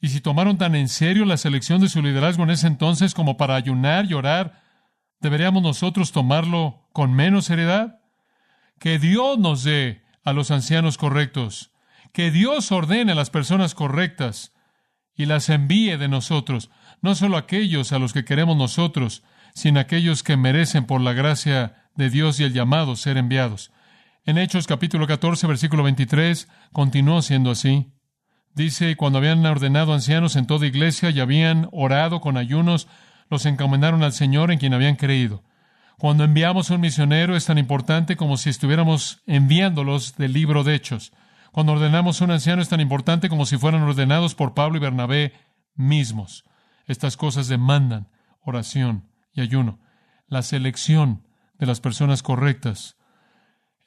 Y 0.00 0.08
si 0.08 0.20
tomaron 0.20 0.58
tan 0.58 0.74
en 0.74 0.88
serio 0.88 1.24
la 1.24 1.36
selección 1.36 1.80
de 1.80 1.88
su 1.88 2.02
liderazgo 2.02 2.44
en 2.44 2.50
ese 2.50 2.66
entonces 2.66 3.14
como 3.14 3.36
para 3.36 3.56
ayunar 3.56 4.06
y 4.06 4.14
orar, 4.14 4.62
¿deberíamos 5.20 5.62
nosotros 5.62 6.12
tomarlo 6.12 6.88
con 6.92 7.12
menos 7.12 7.46
seriedad? 7.46 8.00
Que 8.78 8.98
Dios 8.98 9.38
nos 9.38 9.64
dé 9.64 10.02
a 10.24 10.32
los 10.32 10.50
ancianos 10.50 10.98
correctos, 10.98 11.72
que 12.12 12.30
Dios 12.30 12.70
ordene 12.70 13.12
a 13.12 13.16
las 13.16 13.30
personas 13.30 13.74
correctas 13.74 14.52
y 15.16 15.26
las 15.26 15.48
envíe 15.48 15.96
de 15.96 16.08
nosotros. 16.08 16.70
no 17.00 17.14
solo 17.14 17.36
aquellos 17.36 17.92
a 17.92 17.98
los 18.00 18.12
que 18.12 18.24
queremos 18.24 18.56
nosotros, 18.56 19.22
sino 19.54 19.78
aquellos 19.78 20.22
que 20.22 20.36
merecen 20.36 20.84
por 20.84 21.00
la 21.00 21.12
gracia 21.12 21.88
de 21.94 22.10
Dios 22.10 22.40
y 22.40 22.44
el 22.44 22.52
llamado 22.52 22.96
ser 22.96 23.16
enviados. 23.16 23.70
En 24.24 24.36
Hechos 24.36 24.66
capítulo 24.66 25.06
14, 25.06 25.46
versículo 25.46 25.82
23, 25.82 26.48
continuó 26.72 27.22
siendo 27.22 27.50
así. 27.50 27.92
Dice, 28.54 28.96
cuando 28.96 29.18
habían 29.18 29.44
ordenado 29.46 29.94
ancianos 29.94 30.36
en 30.36 30.46
toda 30.46 30.66
iglesia 30.66 31.10
y 31.10 31.20
habían 31.20 31.68
orado 31.72 32.20
con 32.20 32.36
ayunos, 32.36 32.88
los 33.30 33.46
encomendaron 33.46 34.02
al 34.02 34.12
Señor 34.12 34.50
en 34.50 34.58
quien 34.58 34.74
habían 34.74 34.96
creído. 34.96 35.44
Cuando 35.98 36.24
enviamos 36.24 36.70
un 36.70 36.80
misionero 36.80 37.36
es 37.36 37.46
tan 37.46 37.58
importante 37.58 38.16
como 38.16 38.36
si 38.36 38.50
estuviéramos 38.50 39.22
enviándolos 39.26 40.16
del 40.16 40.32
libro 40.32 40.62
de 40.62 40.74
Hechos. 40.74 41.12
Cuando 41.50 41.72
ordenamos 41.72 42.20
un 42.20 42.30
anciano 42.30 42.60
es 42.60 42.68
tan 42.68 42.80
importante 42.80 43.28
como 43.28 43.46
si 43.46 43.56
fueran 43.56 43.82
ordenados 43.82 44.34
por 44.34 44.54
Pablo 44.54 44.76
y 44.76 44.80
Bernabé 44.80 45.32
mismos. 45.74 46.44
Estas 46.86 47.16
cosas 47.16 47.48
demandan 47.48 48.08
oración 48.40 49.08
y 49.32 49.40
ayuno. 49.40 49.80
La 50.26 50.42
selección 50.42 51.26
de 51.58 51.66
las 51.66 51.80
personas 51.80 52.22
correctas 52.22 52.97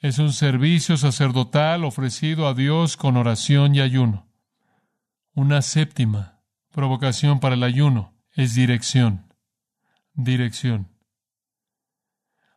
es 0.02 0.18
un 0.18 0.32
servicio 0.32 0.96
sacerdotal 0.96 1.84
ofrecido 1.84 2.48
a 2.48 2.54
Dios 2.54 2.96
con 2.96 3.16
oración 3.16 3.76
y 3.76 3.80
ayuno. 3.80 4.26
Una 5.32 5.62
séptima 5.62 6.42
provocación 6.72 7.38
para 7.38 7.54
el 7.54 7.62
ayuno 7.62 8.12
es 8.34 8.56
dirección. 8.56 9.32
Dirección. 10.14 10.88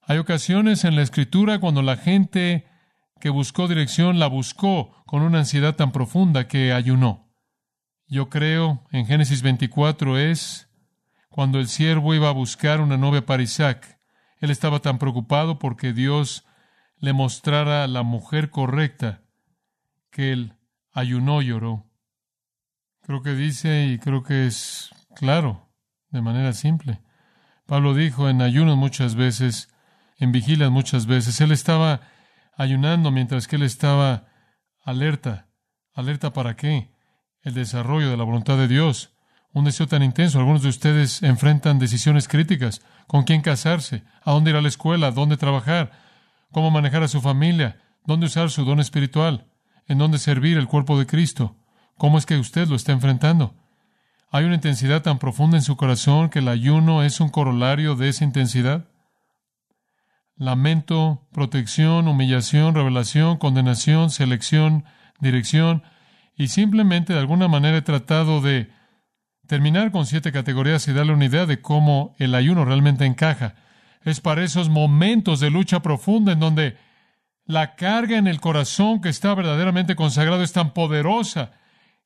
Hay 0.01 0.17
ocasiones 0.17 0.85
en 0.85 0.95
la 0.95 1.03
escritura 1.03 1.59
cuando 1.59 1.83
la 1.83 1.97
gente 1.97 2.65
que 3.19 3.29
buscó 3.29 3.67
dirección 3.67 4.17
la 4.17 4.25
buscó 4.25 5.03
con 5.05 5.21
una 5.21 5.39
ansiedad 5.39 5.75
tan 5.75 5.91
profunda 5.91 6.47
que 6.47 6.73
ayunó. 6.73 7.31
Yo 8.07 8.27
creo 8.27 8.83
en 8.91 9.05
Génesis 9.05 9.43
24 9.43 10.17
es 10.17 10.67
cuando 11.29 11.59
el 11.59 11.67
siervo 11.67 12.15
iba 12.15 12.29
a 12.29 12.33
buscar 12.33 12.81
una 12.81 12.97
novia 12.97 13.23
para 13.23 13.43
Isaac. 13.43 13.99
Él 14.39 14.49
estaba 14.49 14.79
tan 14.79 14.97
preocupado 14.97 15.59
porque 15.59 15.93
Dios 15.93 16.43
le 16.97 17.13
mostrara 17.13 17.87
la 17.87 18.03
mujer 18.03 18.49
correcta 18.49 19.21
que 20.11 20.31
él 20.31 20.53
ayunó 20.91 21.41
y 21.41 21.47
lloró. 21.47 21.85
Creo 23.01 23.21
que 23.21 23.33
dice 23.33 23.85
y 23.87 23.99
creo 23.99 24.23
que 24.23 24.47
es 24.47 24.89
claro, 25.15 25.69
de 26.09 26.21
manera 26.21 26.53
simple. 26.53 27.01
Pablo 27.65 27.93
dijo 27.93 28.29
en 28.29 28.41
ayunos 28.41 28.77
muchas 28.77 29.15
veces, 29.15 29.69
en 30.17 30.31
vigilas 30.31 30.71
muchas 30.71 31.05
veces. 31.05 31.41
Él 31.41 31.51
estaba 31.51 32.01
ayunando 32.57 33.11
mientras 33.11 33.47
que 33.47 33.57
él 33.57 33.63
estaba 33.63 34.27
alerta. 34.83 35.47
¿Alerta 35.93 36.33
para 36.33 36.55
qué? 36.55 36.91
El 37.41 37.53
desarrollo 37.53 38.09
de 38.09 38.17
la 38.17 38.23
voluntad 38.23 38.57
de 38.57 38.67
Dios. 38.67 39.13
Un 39.51 39.65
deseo 39.65 39.87
tan 39.87 40.03
intenso. 40.03 40.39
Algunos 40.39 40.61
de 40.61 40.69
ustedes 40.69 41.23
enfrentan 41.23 41.79
decisiones 41.79 42.27
críticas. 42.27 42.81
¿Con 43.07 43.23
quién 43.23 43.41
casarse? 43.41 44.03
¿A 44.23 44.31
dónde 44.31 44.51
ir 44.51 44.57
a 44.57 44.61
la 44.61 44.67
escuela? 44.67 45.11
¿Dónde 45.11 45.37
trabajar? 45.37 45.91
¿Cómo 46.51 46.71
manejar 46.71 47.03
a 47.03 47.07
su 47.07 47.21
familia? 47.21 47.81
¿Dónde 48.05 48.27
usar 48.27 48.49
su 48.49 48.65
don 48.65 48.79
espiritual? 48.79 49.47
¿En 49.87 49.97
dónde 49.97 50.17
servir 50.17 50.57
el 50.57 50.67
cuerpo 50.67 50.97
de 50.97 51.05
Cristo? 51.05 51.55
¿Cómo 51.97 52.17
es 52.17 52.25
que 52.25 52.37
usted 52.37 52.67
lo 52.67 52.75
está 52.75 52.91
enfrentando? 52.91 53.55
Hay 54.31 54.45
una 54.45 54.55
intensidad 54.55 55.01
tan 55.01 55.19
profunda 55.19 55.57
en 55.57 55.63
su 55.63 55.75
corazón 55.77 56.29
que 56.29 56.39
el 56.39 56.47
ayuno 56.47 57.03
es 57.03 57.19
un 57.19 57.29
corolario 57.29 57.95
de 57.95 58.09
esa 58.09 58.23
intensidad 58.23 58.87
lamento, 60.37 61.27
protección, 61.31 62.07
humillación, 62.07 62.75
revelación, 62.75 63.37
condenación, 63.37 64.09
selección, 64.09 64.85
dirección, 65.19 65.83
y 66.35 66.49
simplemente 66.49 67.13
de 67.13 67.19
alguna 67.19 67.47
manera 67.47 67.77
he 67.77 67.81
tratado 67.81 68.41
de 68.41 68.69
terminar 69.47 69.91
con 69.91 70.05
siete 70.05 70.31
categorías 70.31 70.87
y 70.87 70.93
darle 70.93 71.13
una 71.13 71.25
idea 71.25 71.45
de 71.45 71.61
cómo 71.61 72.15
el 72.17 72.35
ayuno 72.35 72.65
realmente 72.65 73.05
encaja. 73.05 73.55
Es 74.05 74.21
para 74.21 74.43
esos 74.43 74.69
momentos 74.69 75.39
de 75.39 75.49
lucha 75.49 75.81
profunda 75.81 76.31
en 76.31 76.39
donde 76.39 76.77
la 77.45 77.75
carga 77.75 78.17
en 78.17 78.27
el 78.27 78.39
corazón 78.39 79.01
que 79.01 79.09
está 79.09 79.33
verdaderamente 79.33 79.95
consagrado 79.95 80.43
es 80.43 80.53
tan 80.53 80.73
poderosa 80.73 81.51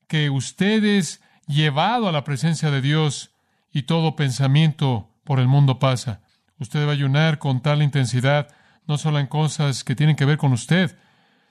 que 0.08 0.30
usted 0.30 0.84
es 0.84 1.22
llevado 1.46 2.08
a 2.08 2.12
la 2.12 2.24
presencia 2.24 2.72
de 2.72 2.82
Dios 2.82 3.32
y 3.72 3.84
todo 3.84 4.16
pensamiento 4.16 5.12
por 5.24 5.40
el 5.40 5.48
mundo 5.48 5.78
pasa. 5.78 6.22
Usted 6.58 6.80
debe 6.80 6.94
ayunar 6.94 7.38
con 7.38 7.62
tal 7.62 7.84
intensidad, 7.84 8.48
no 8.88 8.98
solo 8.98 9.20
en 9.20 9.28
cosas 9.28 9.84
que 9.84 9.96
tienen 9.96 10.16
que 10.16 10.26
ver 10.26 10.38
con 10.38 10.54
usted, 10.54 10.98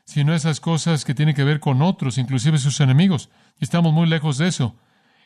sino 0.05 0.35
esas 0.35 0.61
cosas 0.61 1.05
que 1.05 1.15
tienen 1.15 1.35
que 1.35 1.45
ver 1.45 1.61
con 1.61 1.83
otros, 1.83 2.17
inclusive 2.17 2.57
sus 2.59 2.81
enemigos. 2.81 3.29
Y 3.61 3.65
estamos 3.65 3.93
muy 3.93 4.09
lejos 4.09 4.39
de 4.39 4.49
eso. 4.49 4.77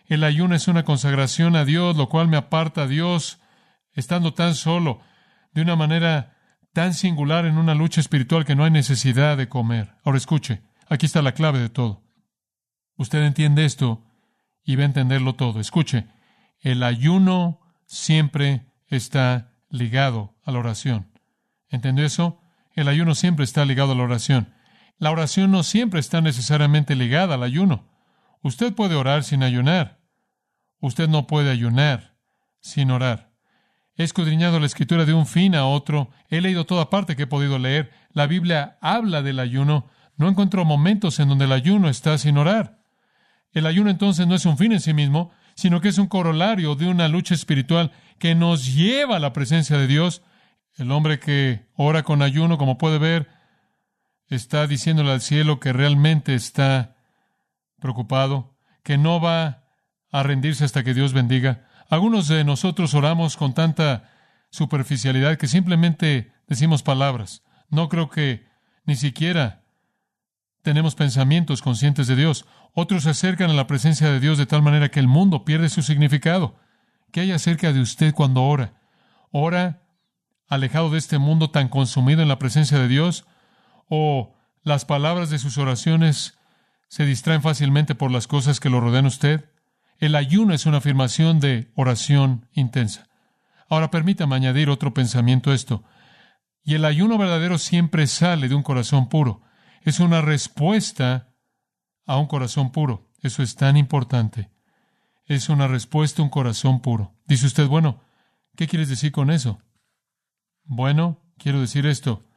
El 0.06 0.24
ayuno 0.24 0.56
es 0.56 0.66
una 0.66 0.84
consagración 0.84 1.54
a 1.54 1.64
Dios, 1.64 1.96
lo 1.96 2.08
cual 2.08 2.26
me 2.28 2.36
aparta 2.36 2.82
a 2.82 2.86
Dios, 2.88 3.38
estando 3.94 4.34
tan 4.34 4.54
solo, 4.54 5.00
de 5.52 5.62
una 5.62 5.76
manera 5.76 6.36
tan 6.72 6.94
singular 6.94 7.46
en 7.46 7.58
una 7.58 7.74
lucha 7.74 8.00
espiritual 8.00 8.44
que 8.44 8.54
no 8.54 8.64
hay 8.64 8.70
necesidad 8.70 9.36
de 9.36 9.48
comer. 9.48 9.94
Ahora 10.04 10.18
escuche, 10.18 10.62
aquí 10.88 11.06
está 11.06 11.22
la 11.22 11.32
clave 11.32 11.58
de 11.58 11.68
todo. 11.68 12.02
Usted 12.96 13.22
entiende 13.22 13.64
esto 13.64 14.04
y 14.64 14.76
va 14.76 14.82
a 14.82 14.86
entenderlo 14.86 15.34
todo. 15.34 15.60
Escuche, 15.60 16.06
el 16.60 16.82
ayuno 16.82 17.60
siempre 17.86 18.66
está 18.88 19.52
ligado 19.68 20.34
a 20.44 20.52
la 20.52 20.58
oración. 20.58 21.10
¿Entendió 21.68 22.04
eso? 22.04 22.40
El 22.74 22.88
ayuno 22.88 23.14
siempre 23.14 23.44
está 23.44 23.64
ligado 23.64 23.92
a 23.92 23.94
la 23.94 24.02
oración. 24.02 24.54
La 24.98 25.10
oración 25.10 25.50
no 25.50 25.62
siempre 25.62 26.00
está 26.00 26.20
necesariamente 26.20 26.94
ligada 26.94 27.34
al 27.34 27.42
ayuno. 27.42 27.88
Usted 28.42 28.72
puede 28.72 28.94
orar 28.94 29.24
sin 29.24 29.42
ayunar. 29.42 30.00
Usted 30.80 31.08
no 31.08 31.26
puede 31.26 31.50
ayunar 31.50 32.16
sin 32.60 32.90
orar. 32.90 33.31
He 34.02 34.04
escudriñado 34.04 34.58
la 34.58 34.66
escritura 34.66 35.04
de 35.04 35.14
un 35.14 35.28
fin 35.28 35.54
a 35.54 35.64
otro. 35.64 36.10
He 36.28 36.40
leído 36.40 36.66
toda 36.66 36.90
parte 36.90 37.14
que 37.14 37.22
he 37.22 37.26
podido 37.28 37.60
leer. 37.60 37.92
La 38.12 38.26
Biblia 38.26 38.76
habla 38.80 39.22
del 39.22 39.38
ayuno. 39.38 39.86
No 40.16 40.28
encuentro 40.28 40.64
momentos 40.64 41.20
en 41.20 41.28
donde 41.28 41.44
el 41.44 41.52
ayuno 41.52 41.88
está 41.88 42.18
sin 42.18 42.36
orar. 42.36 42.80
El 43.52 43.64
ayuno 43.64 43.90
entonces 43.90 44.26
no 44.26 44.34
es 44.34 44.44
un 44.44 44.58
fin 44.58 44.72
en 44.72 44.80
sí 44.80 44.92
mismo, 44.92 45.30
sino 45.54 45.80
que 45.80 45.88
es 45.88 45.98
un 45.98 46.08
corolario 46.08 46.74
de 46.74 46.88
una 46.88 47.06
lucha 47.06 47.34
espiritual 47.34 47.92
que 48.18 48.34
nos 48.34 48.74
lleva 48.74 49.16
a 49.16 49.20
la 49.20 49.32
presencia 49.32 49.78
de 49.78 49.86
Dios. 49.86 50.22
El 50.74 50.90
hombre 50.90 51.20
que 51.20 51.68
ora 51.76 52.02
con 52.02 52.22
ayuno, 52.22 52.58
como 52.58 52.78
puede 52.78 52.98
ver, 52.98 53.28
está 54.26 54.66
diciéndole 54.66 55.12
al 55.12 55.20
cielo 55.20 55.60
que 55.60 55.72
realmente 55.72 56.34
está 56.34 56.96
preocupado, 57.78 58.58
que 58.82 58.98
no 58.98 59.20
va 59.20 59.62
a 60.10 60.24
rendirse 60.24 60.64
hasta 60.64 60.82
que 60.82 60.92
Dios 60.92 61.12
bendiga. 61.12 61.68
Algunos 61.92 62.26
de 62.26 62.42
nosotros 62.42 62.94
oramos 62.94 63.36
con 63.36 63.52
tanta 63.52 64.10
superficialidad 64.48 65.36
que 65.36 65.46
simplemente 65.46 66.32
decimos 66.48 66.82
palabras. 66.82 67.42
No 67.68 67.90
creo 67.90 68.08
que 68.08 68.46
ni 68.86 68.96
siquiera 68.96 69.60
tenemos 70.62 70.94
pensamientos 70.94 71.60
conscientes 71.60 72.06
de 72.06 72.16
Dios. 72.16 72.46
Otros 72.72 73.02
se 73.02 73.10
acercan 73.10 73.50
a 73.50 73.52
la 73.52 73.66
presencia 73.66 74.10
de 74.10 74.20
Dios 74.20 74.38
de 74.38 74.46
tal 74.46 74.62
manera 74.62 74.90
que 74.90 75.00
el 75.00 75.06
mundo 75.06 75.44
pierde 75.44 75.68
su 75.68 75.82
significado. 75.82 76.56
¿Qué 77.10 77.20
hay 77.20 77.32
acerca 77.32 77.74
de 77.74 77.82
usted 77.82 78.14
cuando 78.14 78.42
ora? 78.42 78.72
¿Ora 79.30 79.82
alejado 80.48 80.88
de 80.88 80.96
este 80.96 81.18
mundo 81.18 81.50
tan 81.50 81.68
consumido 81.68 82.22
en 82.22 82.28
la 82.28 82.38
presencia 82.38 82.78
de 82.78 82.88
Dios? 82.88 83.26
¿O 83.90 84.34
las 84.62 84.86
palabras 84.86 85.28
de 85.28 85.38
sus 85.38 85.58
oraciones 85.58 86.38
se 86.88 87.04
distraen 87.04 87.42
fácilmente 87.42 87.94
por 87.94 88.10
las 88.10 88.28
cosas 88.28 88.60
que 88.60 88.70
lo 88.70 88.80
rodean 88.80 89.04
a 89.04 89.08
usted? 89.08 89.51
El 90.02 90.16
ayuno 90.16 90.52
es 90.52 90.66
una 90.66 90.78
afirmación 90.78 91.38
de 91.38 91.70
oración 91.76 92.48
intensa. 92.50 93.08
Ahora 93.68 93.92
permítame 93.92 94.34
añadir 94.34 94.68
otro 94.68 94.92
pensamiento 94.92 95.52
a 95.52 95.54
esto. 95.54 95.84
Y 96.64 96.74
el 96.74 96.84
ayuno 96.84 97.18
verdadero 97.18 97.56
siempre 97.56 98.08
sale 98.08 98.48
de 98.48 98.56
un 98.56 98.64
corazón 98.64 99.08
puro. 99.08 99.42
Es 99.82 100.00
una 100.00 100.20
respuesta 100.20 101.36
a 102.04 102.16
un 102.16 102.26
corazón 102.26 102.72
puro. 102.72 103.12
Eso 103.20 103.44
es 103.44 103.54
tan 103.54 103.76
importante. 103.76 104.50
Es 105.26 105.48
una 105.48 105.68
respuesta 105.68 106.20
a 106.20 106.24
un 106.24 106.30
corazón 106.30 106.82
puro. 106.82 107.14
Dice 107.24 107.46
usted, 107.46 107.68
bueno, 107.68 108.02
¿qué 108.56 108.66
quieres 108.66 108.88
decir 108.88 109.12
con 109.12 109.30
eso? 109.30 109.62
Bueno, 110.64 111.22
quiero 111.38 111.60
decir 111.60 111.86
esto, 111.86 112.28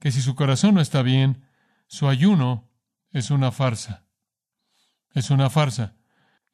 que 0.00 0.10
si 0.10 0.20
su 0.20 0.34
corazón 0.34 0.74
no 0.74 0.80
está 0.80 1.02
bien, 1.02 1.44
su 1.86 2.08
ayuno 2.08 2.72
es 3.12 3.30
una 3.30 3.52
farsa. 3.52 4.04
Es 5.12 5.30
una 5.30 5.48
farsa. 5.48 5.94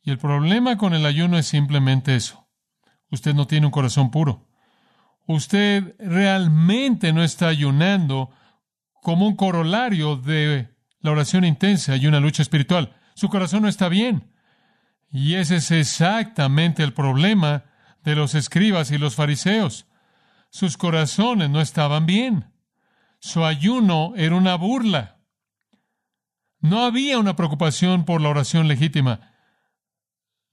Y 0.02 0.10
el 0.10 0.18
problema 0.18 0.78
con 0.78 0.94
el 0.94 1.04
ayuno 1.04 1.38
es 1.38 1.46
simplemente 1.46 2.16
eso. 2.16 2.48
Usted 3.10 3.34
no 3.34 3.46
tiene 3.46 3.66
un 3.66 3.72
corazón 3.72 4.10
puro. 4.10 4.48
Usted 5.26 5.94
realmente 5.98 7.12
no 7.12 7.22
está 7.22 7.48
ayunando 7.48 8.30
como 9.02 9.26
un 9.26 9.36
corolario 9.36 10.16
de 10.16 10.74
la 11.00 11.10
oración 11.10 11.44
intensa 11.44 11.96
y 11.96 12.06
una 12.06 12.20
lucha 12.20 12.42
espiritual. 12.42 12.96
Su 13.14 13.28
corazón 13.28 13.62
no 13.62 13.68
está 13.68 13.88
bien. 13.88 14.32
Y 15.10 15.34
ese 15.34 15.56
es 15.56 15.70
exactamente 15.70 16.82
el 16.82 16.92
problema 16.92 17.64
de 18.04 18.14
los 18.14 18.34
escribas 18.34 18.90
y 18.90 18.98
los 18.98 19.14
fariseos. 19.14 19.86
Sus 20.50 20.76
corazones 20.76 21.50
no 21.50 21.60
estaban 21.60 22.06
bien. 22.06 22.52
Su 23.18 23.44
ayuno 23.44 24.14
era 24.16 24.34
una 24.34 24.54
burla. 24.54 25.18
No 26.60 26.84
había 26.84 27.18
una 27.18 27.36
preocupación 27.36 28.04
por 28.04 28.20
la 28.20 28.28
oración 28.28 28.68
legítima. 28.68 29.29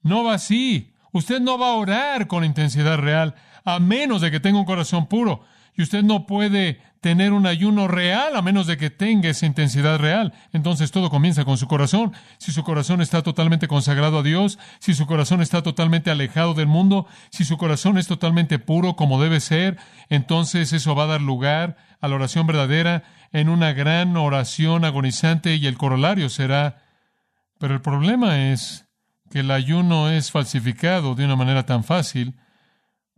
No 0.07 0.23
va 0.23 0.35
así. 0.35 0.93
Usted 1.11 1.39
no 1.41 1.57
va 1.57 1.71
a 1.71 1.75
orar 1.75 2.27
con 2.27 2.45
intensidad 2.45 2.97
real 2.97 3.35
a 3.65 3.79
menos 3.79 4.21
de 4.21 4.31
que 4.31 4.39
tenga 4.39 4.59
un 4.59 4.65
corazón 4.65 5.07
puro. 5.07 5.41
Y 5.75 5.83
usted 5.83 6.01
no 6.01 6.25
puede 6.25 6.81
tener 7.01 7.33
un 7.33 7.45
ayuno 7.45 7.87
real 7.87 8.35
a 8.35 8.41
menos 8.41 8.65
de 8.65 8.77
que 8.77 8.89
tenga 8.89 9.29
esa 9.29 9.45
intensidad 9.45 9.99
real. 9.99 10.33
Entonces 10.53 10.91
todo 10.91 11.09
comienza 11.09 11.45
con 11.45 11.57
su 11.57 11.67
corazón. 11.67 12.13
Si 12.39 12.51
su 12.51 12.63
corazón 12.63 13.01
está 13.01 13.21
totalmente 13.21 13.67
consagrado 13.67 14.19
a 14.19 14.23
Dios, 14.23 14.57
si 14.79 14.93
su 14.93 15.05
corazón 15.05 15.41
está 15.41 15.61
totalmente 15.61 16.09
alejado 16.09 16.53
del 16.53 16.67
mundo, 16.67 17.05
si 17.29 17.45
su 17.45 17.57
corazón 17.57 17.97
es 17.97 18.07
totalmente 18.07 18.57
puro 18.57 18.95
como 18.95 19.21
debe 19.21 19.39
ser, 19.39 19.77
entonces 20.09 20.73
eso 20.73 20.95
va 20.95 21.03
a 21.03 21.07
dar 21.07 21.21
lugar 21.21 21.77
a 21.99 22.07
la 22.07 22.15
oración 22.15 22.47
verdadera 22.47 23.03
en 23.31 23.49
una 23.49 23.73
gran 23.73 24.17
oración 24.17 24.85
agonizante 24.85 25.55
y 25.55 25.67
el 25.67 25.77
corolario 25.77 26.29
será. 26.29 26.81
Pero 27.59 27.73
el 27.73 27.81
problema 27.81 28.51
es 28.51 28.86
que 29.29 29.39
el 29.39 29.51
ayuno 29.51 30.09
es 30.09 30.31
falsificado 30.31 31.15
de 31.15 31.25
una 31.25 31.35
manera 31.35 31.65
tan 31.65 31.83
fácil 31.83 32.39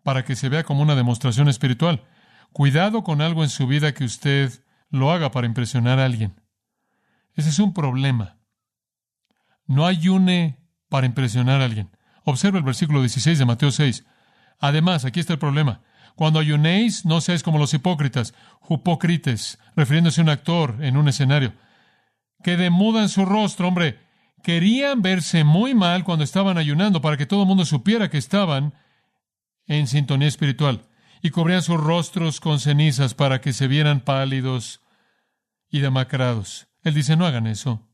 para 0.04 0.24
que 0.24 0.36
se 0.36 0.50
vea 0.50 0.64
como 0.64 0.82
una 0.82 0.96
demostración 0.96 1.50
espiritual. 1.50 2.04
Cuidado 2.52 3.04
con 3.04 3.22
algo 3.22 3.44
en 3.44 3.50
su 3.50 3.68
vida 3.68 3.94
que 3.94 4.04
usted 4.04 4.64
lo 4.90 5.12
haga 5.12 5.32
para 5.32 5.48
impresionar 5.48 6.00
a 6.00 6.06
alguien. 6.06 6.42
Ese 7.36 7.50
es 7.50 7.60
un 7.60 7.74
problema. 7.74 8.38
No 9.66 9.86
ayune 9.86 10.60
para 10.90 11.06
impresionar 11.06 11.62
a 11.62 11.66
alguien. 11.66 11.92
Observa 12.24 12.58
el 12.58 12.64
versículo 12.64 13.02
16 13.02 13.38
de 13.38 13.46
Mateo 13.46 13.72
6. 13.72 14.06
Además, 14.60 15.06
aquí 15.06 15.20
está 15.20 15.34
el 15.34 15.40
problema. 15.40 15.82
Cuando 16.16 16.40
ayunéis, 16.40 17.06
no 17.06 17.22
seáis 17.22 17.44
como 17.44 17.60
los 17.60 17.74
hipócritas, 17.74 18.34
hipócrites, 18.70 19.58
refiriéndose 19.76 20.20
a 20.20 20.24
un 20.24 20.30
actor 20.30 20.78
en 20.82 20.98
un 20.98 21.08
escenario, 21.08 21.54
que 22.44 22.58
demudan 22.58 23.10
su 23.10 23.26
rostro, 23.26 23.68
hombre, 23.68 24.00
querían 24.44 25.02
verse 25.02 25.44
muy 25.44 25.76
mal 25.76 26.04
cuando 26.04 26.24
estaban 26.24 26.58
ayunando 26.58 27.02
para 27.02 27.18
que 27.18 27.26
todo 27.26 27.42
el 27.42 27.48
mundo 27.48 27.66
supiera 27.66 28.10
que 28.10 28.18
estaban 28.18 28.74
en 29.66 29.88
sintonía 29.88 30.28
espiritual 30.28 30.82
y 31.22 31.32
cubrían 31.32 31.62
sus 31.62 31.78
rostros 31.78 32.40
con 32.40 32.60
cenizas 32.60 33.14
para 33.14 33.42
que 33.42 33.54
se 33.54 33.68
vieran 33.68 34.02
pálidos 34.02 34.82
y 35.70 35.80
demacrados. 35.80 36.68
Él 36.84 36.94
dice, 36.94 37.16
no 37.16 37.26
hagan 37.26 37.48
eso. 37.48 37.88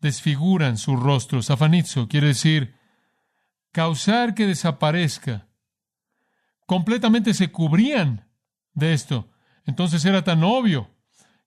Desfiguran 0.00 0.78
sus 0.78 0.98
rostros. 0.98 1.50
Afanizo 1.50 2.08
quiere 2.08 2.28
decir 2.28 2.74
causar 3.72 4.34
que 4.34 4.46
desaparezca. 4.46 5.48
Completamente 6.66 7.34
se 7.34 7.50
cubrían 7.50 8.28
de 8.72 8.92
esto. 8.92 9.30
Entonces 9.66 10.04
era 10.04 10.22
tan 10.22 10.44
obvio 10.44 10.90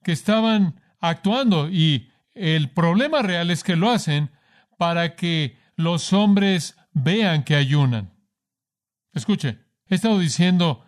que 0.04 0.12
estaban 0.12 0.82
actuando 1.00 1.70
y 1.70 2.12
el 2.40 2.70
problema 2.70 3.22
real 3.22 3.52
es 3.52 3.64
que 3.64 3.76
lo 3.76 3.90
hacen 3.90 4.32
para 4.78 5.16
que 5.16 5.58
los 5.76 6.14
hombres 6.14 6.76
vean 6.94 7.44
que 7.44 7.56
ayunan. 7.56 8.14
Escuche, 9.14 9.68
He 9.90 9.96
estado 9.96 10.20
diciendo, 10.20 10.86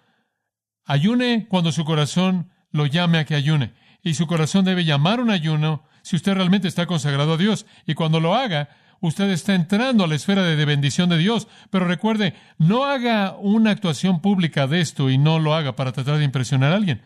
ayune 0.85 1.47
cuando 1.47 1.71
su 1.71 1.85
corazón 1.85 2.51
lo 2.71 2.85
llame 2.85 3.19
a 3.19 3.25
que 3.25 3.35
ayune. 3.35 3.73
Y 4.01 4.13
su 4.13 4.27
corazón 4.27 4.65
debe 4.65 4.85
llamar 4.85 5.19
un 5.19 5.29
ayuno 5.29 5.83
si 6.01 6.15
usted 6.15 6.33
realmente 6.33 6.67
está 6.67 6.85
consagrado 6.85 7.33
a 7.33 7.37
Dios. 7.37 7.65
Y 7.85 7.93
cuando 7.93 8.19
lo 8.19 8.35
haga, 8.35 8.69
usted 8.99 9.29
está 9.29 9.55
entrando 9.55 10.03
a 10.03 10.07
la 10.07 10.15
esfera 10.15 10.43
de 10.43 10.65
bendición 10.65 11.09
de 11.09 11.17
Dios. 11.17 11.47
Pero 11.69 11.85
recuerde, 11.85 12.33
no 12.57 12.85
haga 12.85 13.35
una 13.37 13.71
actuación 13.71 14.21
pública 14.21 14.67
de 14.67 14.81
esto 14.81 15.09
y 15.09 15.17
no 15.17 15.39
lo 15.39 15.53
haga 15.53 15.75
para 15.75 15.91
tratar 15.91 16.17
de 16.17 16.25
impresionar 16.25 16.73
a 16.73 16.75
alguien, 16.75 17.01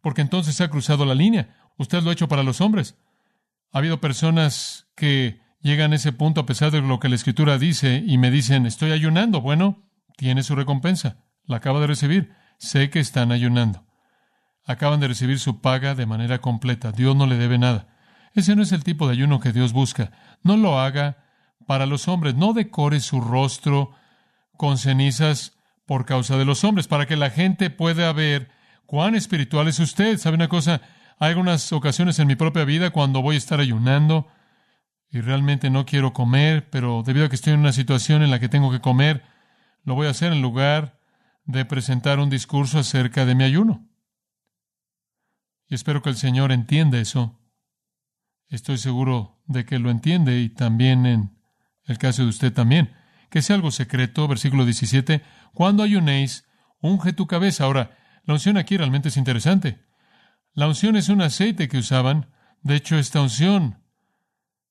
porque 0.00 0.20
entonces 0.20 0.54
se 0.54 0.64
ha 0.64 0.70
cruzado 0.70 1.04
la 1.04 1.14
línea. 1.14 1.56
Usted 1.76 2.02
lo 2.02 2.10
ha 2.10 2.12
hecho 2.12 2.28
para 2.28 2.42
los 2.42 2.60
hombres. 2.60 2.96
Ha 3.72 3.78
habido 3.78 4.00
personas 4.00 4.88
que 4.94 5.40
llegan 5.60 5.92
a 5.92 5.96
ese 5.96 6.12
punto 6.12 6.40
a 6.40 6.46
pesar 6.46 6.70
de 6.70 6.80
lo 6.80 7.00
que 7.00 7.08
la 7.08 7.16
Escritura 7.16 7.58
dice 7.58 8.02
y 8.06 8.18
me 8.18 8.30
dicen, 8.30 8.66
estoy 8.66 8.92
ayunando. 8.92 9.40
Bueno, 9.40 9.88
tiene 10.16 10.42
su 10.42 10.54
recompensa 10.54 11.18
la 11.48 11.56
acaba 11.56 11.80
de 11.80 11.88
recibir. 11.88 12.32
Sé 12.58 12.90
que 12.90 13.00
están 13.00 13.32
ayunando. 13.32 13.84
Acaban 14.64 15.00
de 15.00 15.08
recibir 15.08 15.40
su 15.40 15.60
paga 15.60 15.94
de 15.94 16.06
manera 16.06 16.40
completa. 16.40 16.92
Dios 16.92 17.16
no 17.16 17.26
le 17.26 17.36
debe 17.36 17.58
nada. 17.58 17.88
Ese 18.34 18.54
no 18.54 18.62
es 18.62 18.70
el 18.70 18.84
tipo 18.84 19.06
de 19.06 19.14
ayuno 19.14 19.40
que 19.40 19.52
Dios 19.52 19.72
busca. 19.72 20.12
No 20.42 20.56
lo 20.56 20.78
haga 20.78 21.24
para 21.66 21.86
los 21.86 22.06
hombres. 22.06 22.34
No 22.34 22.52
decore 22.52 23.00
su 23.00 23.20
rostro 23.20 23.92
con 24.56 24.76
cenizas 24.76 25.56
por 25.86 26.04
causa 26.04 26.36
de 26.36 26.44
los 26.44 26.64
hombres, 26.64 26.86
para 26.86 27.06
que 27.06 27.16
la 27.16 27.30
gente 27.30 27.70
pueda 27.70 28.12
ver 28.12 28.50
cuán 28.84 29.14
espiritual 29.14 29.68
es 29.68 29.78
usted. 29.78 30.18
¿Sabe 30.18 30.36
una 30.36 30.48
cosa? 30.48 30.82
Hay 31.20 31.30
algunas 31.30 31.72
ocasiones 31.72 32.18
en 32.18 32.28
mi 32.28 32.36
propia 32.36 32.64
vida 32.64 32.90
cuando 32.90 33.22
voy 33.22 33.34
a 33.34 33.38
estar 33.38 33.58
ayunando 33.58 34.28
y 35.10 35.20
realmente 35.20 35.68
no 35.68 35.84
quiero 35.84 36.12
comer, 36.12 36.68
pero 36.70 37.02
debido 37.04 37.26
a 37.26 37.28
que 37.28 37.34
estoy 37.34 37.54
en 37.54 37.60
una 37.60 37.72
situación 37.72 38.22
en 38.22 38.30
la 38.30 38.38
que 38.38 38.48
tengo 38.48 38.70
que 38.70 38.80
comer, 38.80 39.24
lo 39.82 39.94
voy 39.94 40.06
a 40.06 40.10
hacer 40.10 40.32
en 40.32 40.42
lugar 40.42 41.00
de 41.44 41.64
presentar 41.64 42.20
un 42.20 42.30
discurso 42.30 42.78
acerca 42.78 43.24
de 43.26 43.34
mi 43.34 43.42
ayuno. 43.42 43.88
Y 45.66 45.74
espero 45.74 46.02
que 46.02 46.10
el 46.10 46.16
Señor 46.16 46.52
entienda 46.52 46.98
eso. 46.98 47.40
Estoy 48.48 48.78
seguro 48.78 49.42
de 49.46 49.64
que 49.64 49.78
lo 49.78 49.90
entiende 49.90 50.40
y 50.40 50.50
también 50.50 51.04
en 51.04 51.36
el 51.84 51.98
caso 51.98 52.22
de 52.22 52.28
usted 52.28 52.52
también. 52.52 52.94
Que 53.28 53.42
sea 53.42 53.56
algo 53.56 53.70
secreto, 53.70 54.28
versículo 54.28 54.64
17, 54.64 55.22
cuando 55.52 55.82
ayunéis, 55.82 56.46
unge 56.80 57.12
tu 57.12 57.26
cabeza. 57.26 57.64
Ahora, 57.64 57.98
la 58.24 58.34
unción 58.34 58.56
aquí 58.56 58.76
realmente 58.76 59.08
es 59.08 59.16
interesante. 59.16 59.87
La 60.54 60.66
unción 60.66 60.96
es 60.96 61.08
un 61.08 61.22
aceite 61.22 61.68
que 61.68 61.78
usaban. 61.78 62.30
De 62.62 62.76
hecho, 62.76 62.98
esta 62.98 63.20
unción, 63.20 63.78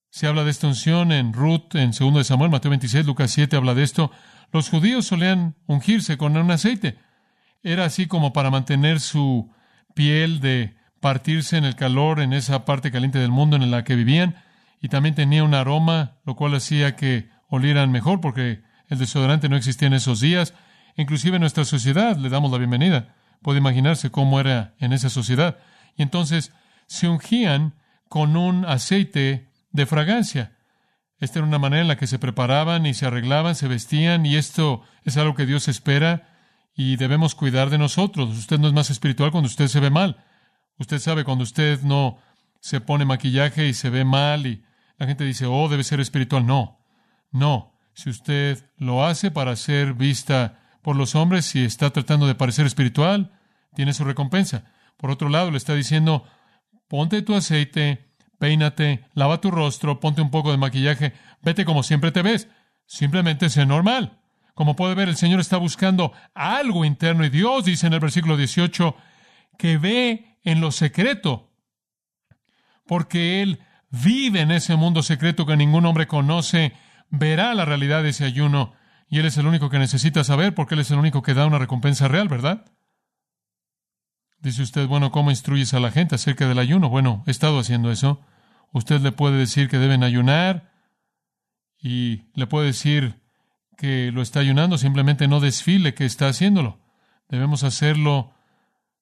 se 0.09 0.27
habla 0.27 0.43
de 0.43 0.51
esta 0.51 0.67
unción 0.67 1.11
en 1.11 1.33
Ruth, 1.33 1.75
en 1.75 1.91
2 1.91 2.15
de 2.15 2.23
Samuel, 2.23 2.51
Mateo 2.51 2.71
26, 2.71 3.05
Lucas 3.05 3.31
7 3.31 3.55
habla 3.55 3.73
de 3.73 3.83
esto. 3.83 4.11
Los 4.51 4.69
judíos 4.69 5.05
solían 5.05 5.55
ungirse 5.67 6.17
con 6.17 6.35
un 6.37 6.51
aceite. 6.51 6.97
Era 7.63 7.85
así 7.85 8.07
como 8.07 8.33
para 8.33 8.49
mantener 8.49 8.99
su 8.99 9.51
piel 9.93 10.39
de 10.39 10.77
partirse 10.99 11.57
en 11.57 11.65
el 11.65 11.75
calor 11.75 12.19
en 12.19 12.33
esa 12.33 12.65
parte 12.65 12.91
caliente 12.91 13.19
del 13.19 13.31
mundo 13.31 13.55
en 13.57 13.69
la 13.69 13.83
que 13.83 13.95
vivían 13.95 14.35
y 14.81 14.89
también 14.89 15.15
tenía 15.15 15.43
un 15.43 15.53
aroma, 15.53 16.17
lo 16.25 16.35
cual 16.35 16.55
hacía 16.55 16.95
que 16.95 17.29
olieran 17.49 17.91
mejor 17.91 18.21
porque 18.21 18.61
el 18.89 18.97
desodorante 18.97 19.49
no 19.49 19.55
existía 19.57 19.87
en 19.87 19.93
esos 19.93 20.19
días. 20.19 20.53
Inclusive 20.95 21.35
en 21.35 21.41
nuestra 21.41 21.65
sociedad 21.65 22.17
le 22.17 22.29
damos 22.29 22.51
la 22.51 22.57
bienvenida. 22.57 23.15
Puede 23.41 23.60
imaginarse 23.60 24.12
cómo 24.12 24.39
era 24.39 24.76
en 24.80 24.93
esa 24.93 25.10
sociedad. 25.10 25.58
Y 25.95 26.04
entonces 26.04 26.52
se 26.88 27.08
ungían 27.08 27.76
con 28.08 28.38
un 28.38 28.65
aceite 28.65 29.50
de 29.71 29.86
fragancia. 29.86 30.58
Esta 31.19 31.39
era 31.39 31.47
una 31.47 31.60
manera 31.60 31.82
en 31.82 31.88
la 31.88 31.97
que 31.97 32.08
se 32.08 32.19
preparaban 32.19 32.86
y 32.86 32.93
se 32.93 33.06
arreglaban, 33.06 33.56
se 33.56 33.67
vestían, 33.67 34.26
y 34.26 34.36
esto 34.36 34.84
es 35.04 35.17
algo 35.17 35.34
que 35.34 35.45
Dios 35.45 35.67
espera 35.67 36.30
y 36.76 36.95
debemos 36.95 37.34
cuidar 37.34 37.69
de 37.71 37.80
nosotros. 37.80 38.38
Usted 38.38 38.60
no 38.60 38.67
es 38.67 38.73
más 38.73 38.91
espiritual 38.91 39.32
cuando 39.32 39.47
usted 39.47 39.67
se 39.67 39.80
ve 39.80 39.89
mal. 39.89 40.23
Usted 40.78 41.00
sabe 41.00 41.23
cuando 41.23 41.43
usted 41.43 41.82
no 41.82 42.19
se 42.60 42.82
pone 42.82 43.04
maquillaje 43.04 43.67
y 43.67 43.73
se 43.73 43.89
ve 43.89 44.06
mal 44.06 44.45
y 44.45 44.63
la 44.97 45.08
gente 45.08 45.23
dice, 45.23 45.47
oh, 45.47 45.69
debe 45.69 45.84
ser 45.84 46.00
espiritual. 46.00 46.45
No, 46.45 46.80
no. 47.32 47.73
Si 47.93 48.12
usted 48.12 48.63
lo 48.78 49.04
hace 49.04 49.32
para 49.32 49.56
ser 49.56 49.93
vista 49.95 50.60
por 50.88 50.95
los 50.95 51.15
hombres 51.15 51.54
y 51.54 51.65
está 51.65 51.89
tratando 51.89 52.28
de 52.28 52.36
parecer 52.36 52.65
espiritual, 52.65 53.38
tiene 53.76 53.93
su 53.93 54.06
recompensa. 54.06 54.71
Por 54.95 55.12
otro 55.12 55.28
lado, 55.28 55.52
le 55.52 55.58
está 55.58 55.76
diciendo, 55.76 56.23
ponte 56.88 57.21
tu 57.23 57.36
aceite, 57.36 58.13
peínate, 58.39 59.04
lava 59.13 59.41
tu 59.41 59.52
rostro, 59.52 60.00
ponte 60.00 60.21
un 60.21 60.32
poco 60.32 60.50
de 60.50 60.58
maquillaje, 60.58 61.12
vete 61.41 61.65
como 61.65 61.84
siempre 61.84 62.13
te 62.13 62.21
ves. 62.21 62.47
Simplemente 62.86 63.50
sé 63.50 63.65
normal. 63.65 64.21
Como 64.54 64.78
puede 64.78 64.95
ver, 64.95 65.10
el 65.10 65.17
Señor 65.17 65.41
está 65.41 65.58
buscando 65.58 66.13
algo 66.34 66.86
interno 66.86 67.26
y 67.26 67.30
Dios 67.30 67.65
dice 67.65 67.88
en 67.88 67.91
el 67.91 68.00
versículo 68.00 68.38
18 68.38 68.95
que 69.58 69.78
ve 69.78 70.38
en 70.45 70.62
lo 70.62 70.71
secreto, 70.71 71.52
porque 72.86 73.41
Él 73.41 73.60
vive 73.89 74.39
en 74.39 74.52
ese 74.52 74.78
mundo 74.78 75.04
secreto 75.04 75.45
que 75.45 75.58
ningún 75.58 75.86
hombre 75.86 76.08
conoce, 76.08 76.71
verá 77.10 77.54
la 77.56 77.65
realidad 77.65 78.04
de 78.04 78.12
ese 78.12 78.23
ayuno 78.23 78.76
y 79.09 79.19
Él 79.19 79.25
es 79.25 79.37
el 79.37 79.47
único 79.47 79.69
que 79.69 79.79
necesita 79.79 80.23
saber 80.23 80.53
porque 80.53 80.75
Él 80.75 80.81
es 80.81 80.91
el 80.91 80.99
único 80.99 81.21
que 81.21 81.33
da 81.33 81.45
una 81.45 81.59
recompensa 81.59 82.07
real, 82.07 82.27
¿verdad? 82.27 82.65
Dice 84.39 84.61
usted, 84.61 84.87
bueno, 84.87 85.11
¿cómo 85.11 85.31
instruyes 85.31 85.73
a 85.73 85.79
la 85.79 85.91
gente 85.91 86.15
acerca 86.15 86.47
del 86.47 86.59
ayuno? 86.59 86.89
Bueno, 86.89 87.23
he 87.25 87.31
estado 87.31 87.59
haciendo 87.59 87.91
eso. 87.91 88.21
Usted 88.71 89.01
le 89.01 89.11
puede 89.11 89.37
decir 89.37 89.69
que 89.69 89.79
deben 89.79 90.03
ayunar 90.03 90.71
y 91.79 92.29
le 92.33 92.47
puede 92.47 92.67
decir 92.67 93.21
que 93.77 94.11
lo 94.11 94.21
está 94.21 94.39
ayunando, 94.39 94.77
simplemente 94.77 95.27
no 95.27 95.39
desfile 95.39 95.93
que 95.93 96.05
está 96.05 96.27
haciéndolo. 96.27 96.79
Debemos 97.29 97.63
hacerlo 97.63 98.33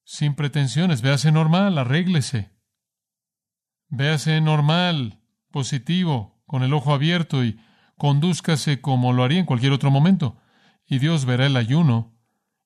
sin 0.04 0.34
pretensiones. 0.34 1.02
Véase 1.02 1.32
normal, 1.32 1.78
arréglese. 1.78 2.50
Véase 3.88 4.40
normal, 4.40 5.20
positivo, 5.50 6.42
con 6.46 6.62
el 6.62 6.72
ojo 6.74 6.92
abierto 6.92 7.44
y 7.44 7.60
condúzcase 7.96 8.80
como 8.80 9.12
lo 9.12 9.24
haría 9.24 9.40
en 9.40 9.46
cualquier 9.46 9.72
otro 9.72 9.90
momento. 9.90 10.36
Y 10.86 10.98
Dios 10.98 11.24
verá 11.24 11.46
el 11.46 11.56
ayuno 11.56 12.16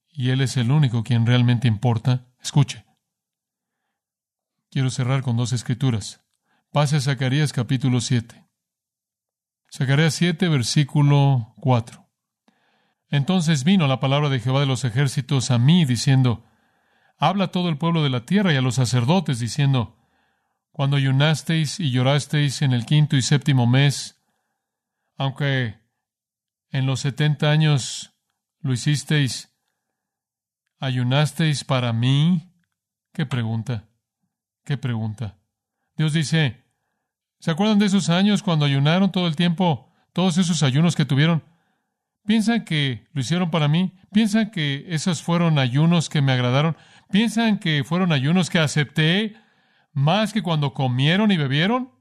y 0.08 0.30
Él 0.30 0.40
es 0.40 0.56
el 0.56 0.70
único 0.70 1.02
quien 1.02 1.26
realmente 1.26 1.68
importa. 1.68 2.26
Escuche. 2.42 2.84
Quiero 4.70 4.90
cerrar 4.90 5.22
con 5.22 5.36
dos 5.36 5.52
escrituras. 5.52 6.24
Pase 6.72 6.96
a 6.96 7.00
Zacarías 7.00 7.52
capítulo 7.52 8.00
7. 8.00 8.46
Zacarías 9.72 10.14
7, 10.14 10.48
versículo 10.48 11.54
4. 11.60 12.08
Entonces 13.08 13.64
vino 13.64 13.88
la 13.88 13.98
palabra 13.98 14.28
de 14.28 14.38
Jehová 14.38 14.60
de 14.60 14.66
los 14.66 14.84
ejércitos 14.84 15.50
a 15.50 15.58
mí, 15.58 15.84
diciendo, 15.84 16.44
Habla 17.18 17.48
todo 17.48 17.68
el 17.68 17.78
pueblo 17.78 18.02
de 18.02 18.10
la 18.10 18.24
tierra 18.24 18.52
y 18.52 18.56
a 18.56 18.62
los 18.62 18.76
sacerdotes, 18.76 19.40
diciendo, 19.40 19.98
Cuando 20.70 20.96
ayunasteis 20.96 21.80
y 21.80 21.90
llorasteis 21.90 22.62
en 22.62 22.72
el 22.72 22.86
quinto 22.86 23.16
y 23.16 23.22
séptimo 23.22 23.66
mes, 23.66 24.19
aunque 25.20 25.78
en 26.70 26.86
los 26.86 27.00
setenta 27.00 27.50
años 27.50 28.16
lo 28.60 28.72
hicisteis, 28.72 29.54
ayunasteis 30.78 31.62
para 31.62 31.92
mí. 31.92 32.54
¿Qué 33.12 33.26
pregunta? 33.26 33.90
¿Qué 34.64 34.78
pregunta? 34.78 35.38
Dios 35.94 36.14
dice, 36.14 36.64
¿se 37.38 37.50
acuerdan 37.50 37.78
de 37.78 37.84
esos 37.84 38.08
años 38.08 38.42
cuando 38.42 38.64
ayunaron 38.64 39.12
todo 39.12 39.26
el 39.26 39.36
tiempo, 39.36 39.92
todos 40.14 40.38
esos 40.38 40.62
ayunos 40.62 40.96
que 40.96 41.04
tuvieron? 41.04 41.44
¿Piensan 42.24 42.64
que 42.64 43.06
lo 43.12 43.20
hicieron 43.20 43.50
para 43.50 43.68
mí? 43.68 43.92
¿Piensan 44.12 44.50
que 44.50 44.86
esos 44.88 45.22
fueron 45.22 45.58
ayunos 45.58 46.08
que 46.08 46.22
me 46.22 46.32
agradaron? 46.32 46.78
¿Piensan 47.10 47.58
que 47.58 47.84
fueron 47.84 48.12
ayunos 48.12 48.48
que 48.48 48.58
acepté 48.58 49.36
más 49.92 50.32
que 50.32 50.42
cuando 50.42 50.72
comieron 50.72 51.30
y 51.30 51.36
bebieron? 51.36 51.92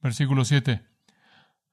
Versículo 0.00 0.44
7. 0.44 0.91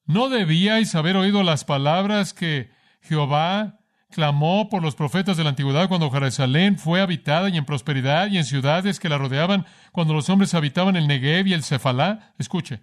¿No 0.10 0.30
debíais 0.30 0.96
haber 0.96 1.18
oído 1.18 1.44
las 1.44 1.66
palabras 1.66 2.34
que 2.34 2.72
Jehová 3.00 3.78
clamó 4.10 4.68
por 4.68 4.82
los 4.82 4.96
profetas 4.96 5.38
de 5.38 5.44
la 5.44 5.52
antigüedad 5.52 5.88
cuando 5.88 6.10
Jerusalén 6.10 6.80
fue 6.80 7.00
habitada 7.00 7.48
y 7.50 7.58
en 7.58 7.66
prosperidad 7.66 8.28
y 8.32 8.40
en 8.40 8.44
ciudades 8.44 9.00
que 9.00 9.08
la 9.08 9.20
rodeaban, 9.20 9.68
cuando 9.92 10.16
los 10.16 10.28
hombres 10.32 10.56
habitaban 10.56 10.96
el 10.96 11.06
Negev 11.06 11.46
y 11.46 11.54
el 11.54 11.64
Cefalá? 11.64 12.34
Escuche. 12.40 12.80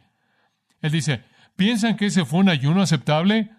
Él 0.81 0.93
dice, 0.93 1.25
¿piensan 1.57 1.97
que 1.97 2.07
ese 2.07 2.25
fue 2.25 2.39
un 2.39 2.49
ayuno 2.49 2.81
aceptable? 2.81 3.51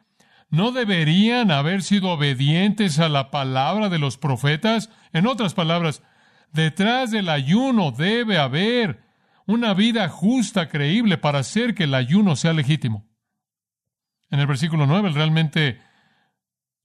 ¿No 0.49 0.71
deberían 0.71 1.51
haber 1.51 1.83
sido 1.83 2.11
obedientes 2.11 2.99
a 2.99 3.09
la 3.09 3.31
palabra 3.31 3.89
de 3.89 3.99
los 3.99 4.17
profetas? 4.17 4.89
En 5.11 5.27
otras 5.27 5.53
palabras, 5.53 6.03
detrás 6.53 7.11
del 7.11 7.27
ayuno 7.27 7.91
debe 7.91 8.37
haber 8.37 9.03
una 9.45 9.73
vida 9.73 10.07
justa, 10.07 10.69
creíble, 10.69 11.17
para 11.17 11.39
hacer 11.39 11.75
que 11.75 11.83
el 11.83 11.95
ayuno 11.95 12.37
sea 12.37 12.53
legítimo. 12.53 13.06
En 14.29 14.39
el 14.39 14.47
versículo 14.47 14.85
9, 14.85 15.09
él 15.09 15.15
realmente 15.15 15.79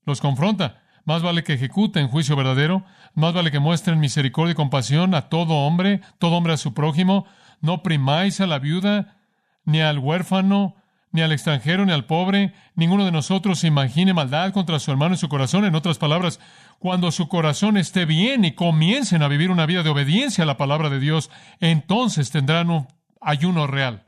los 0.05 0.21
confronta. 0.21 0.81
Más 1.05 1.21
vale 1.21 1.43
que 1.43 1.53
ejecuten 1.53 2.07
juicio 2.07 2.35
verdadero, 2.35 2.85
más 3.13 3.33
vale 3.33 3.51
que 3.51 3.59
muestren 3.59 3.99
misericordia 3.99 4.53
y 4.53 4.55
compasión 4.55 5.13
a 5.15 5.27
todo 5.27 5.53
hombre, 5.53 6.01
todo 6.17 6.37
hombre 6.37 6.53
a 6.53 6.57
su 6.57 6.73
prójimo. 6.73 7.25
No 7.59 7.83
primáis 7.83 8.39
a 8.39 8.47
la 8.47 8.59
viuda, 8.59 9.17
ni 9.65 9.81
al 9.81 9.99
huérfano, 9.99 10.77
ni 11.11 11.21
al 11.21 11.33
extranjero, 11.33 11.85
ni 11.85 11.91
al 11.91 12.05
pobre. 12.05 12.53
Ninguno 12.75 13.03
de 13.03 13.11
nosotros 13.11 13.65
imagine 13.65 14.13
maldad 14.13 14.53
contra 14.53 14.79
su 14.79 14.91
hermano 14.91 15.15
en 15.15 15.19
su 15.19 15.27
corazón. 15.27 15.65
En 15.65 15.75
otras 15.75 15.97
palabras, 15.97 16.39
cuando 16.79 17.11
su 17.11 17.27
corazón 17.27 17.75
esté 17.75 18.05
bien 18.05 18.45
y 18.45 18.53
comiencen 18.53 19.23
a 19.23 19.27
vivir 19.27 19.51
una 19.51 19.65
vida 19.65 19.83
de 19.83 19.89
obediencia 19.89 20.45
a 20.45 20.47
la 20.47 20.57
palabra 20.57 20.89
de 20.89 20.99
Dios, 20.99 21.29
entonces 21.59 22.31
tendrán 22.31 22.69
un 22.69 22.87
ayuno 23.19 23.67
real 23.67 24.05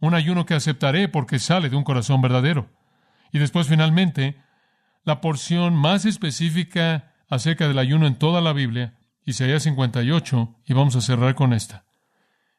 un 0.00 0.14
ayuno 0.14 0.46
que 0.46 0.54
aceptaré 0.54 1.08
porque 1.08 1.38
sale 1.38 1.68
de 1.68 1.76
un 1.76 1.84
corazón 1.84 2.22
verdadero. 2.22 2.70
Y 3.32 3.38
después 3.38 3.66
finalmente, 3.68 4.40
la 5.04 5.20
porción 5.20 5.74
más 5.74 6.04
específica 6.04 7.14
acerca 7.28 7.68
del 7.68 7.78
ayuno 7.78 8.06
en 8.06 8.16
toda 8.16 8.40
la 8.40 8.52
Biblia, 8.52 8.98
Isaías 9.24 9.62
58, 9.64 10.56
y 10.64 10.72
vamos 10.72 10.96
a 10.96 11.00
cerrar 11.00 11.34
con 11.34 11.52
esta. 11.52 11.84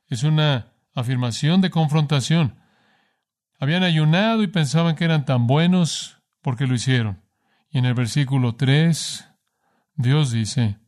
Es 0.07 0.23
una 0.23 0.73
afirmación 0.93 1.61
de 1.61 1.69
confrontación. 1.69 2.59
Habían 3.59 3.83
ayunado 3.83 4.43
y 4.43 4.47
pensaban 4.47 4.95
que 4.95 5.05
eran 5.05 5.25
tan 5.25 5.47
buenos 5.47 6.21
porque 6.41 6.67
lo 6.67 6.75
hicieron. 6.75 7.23
Y 7.71 7.79
en 7.79 7.85
el 7.85 7.93
versículo 7.93 8.55
3, 8.55 9.27
Dios 9.95 10.31
dice, 10.31 10.79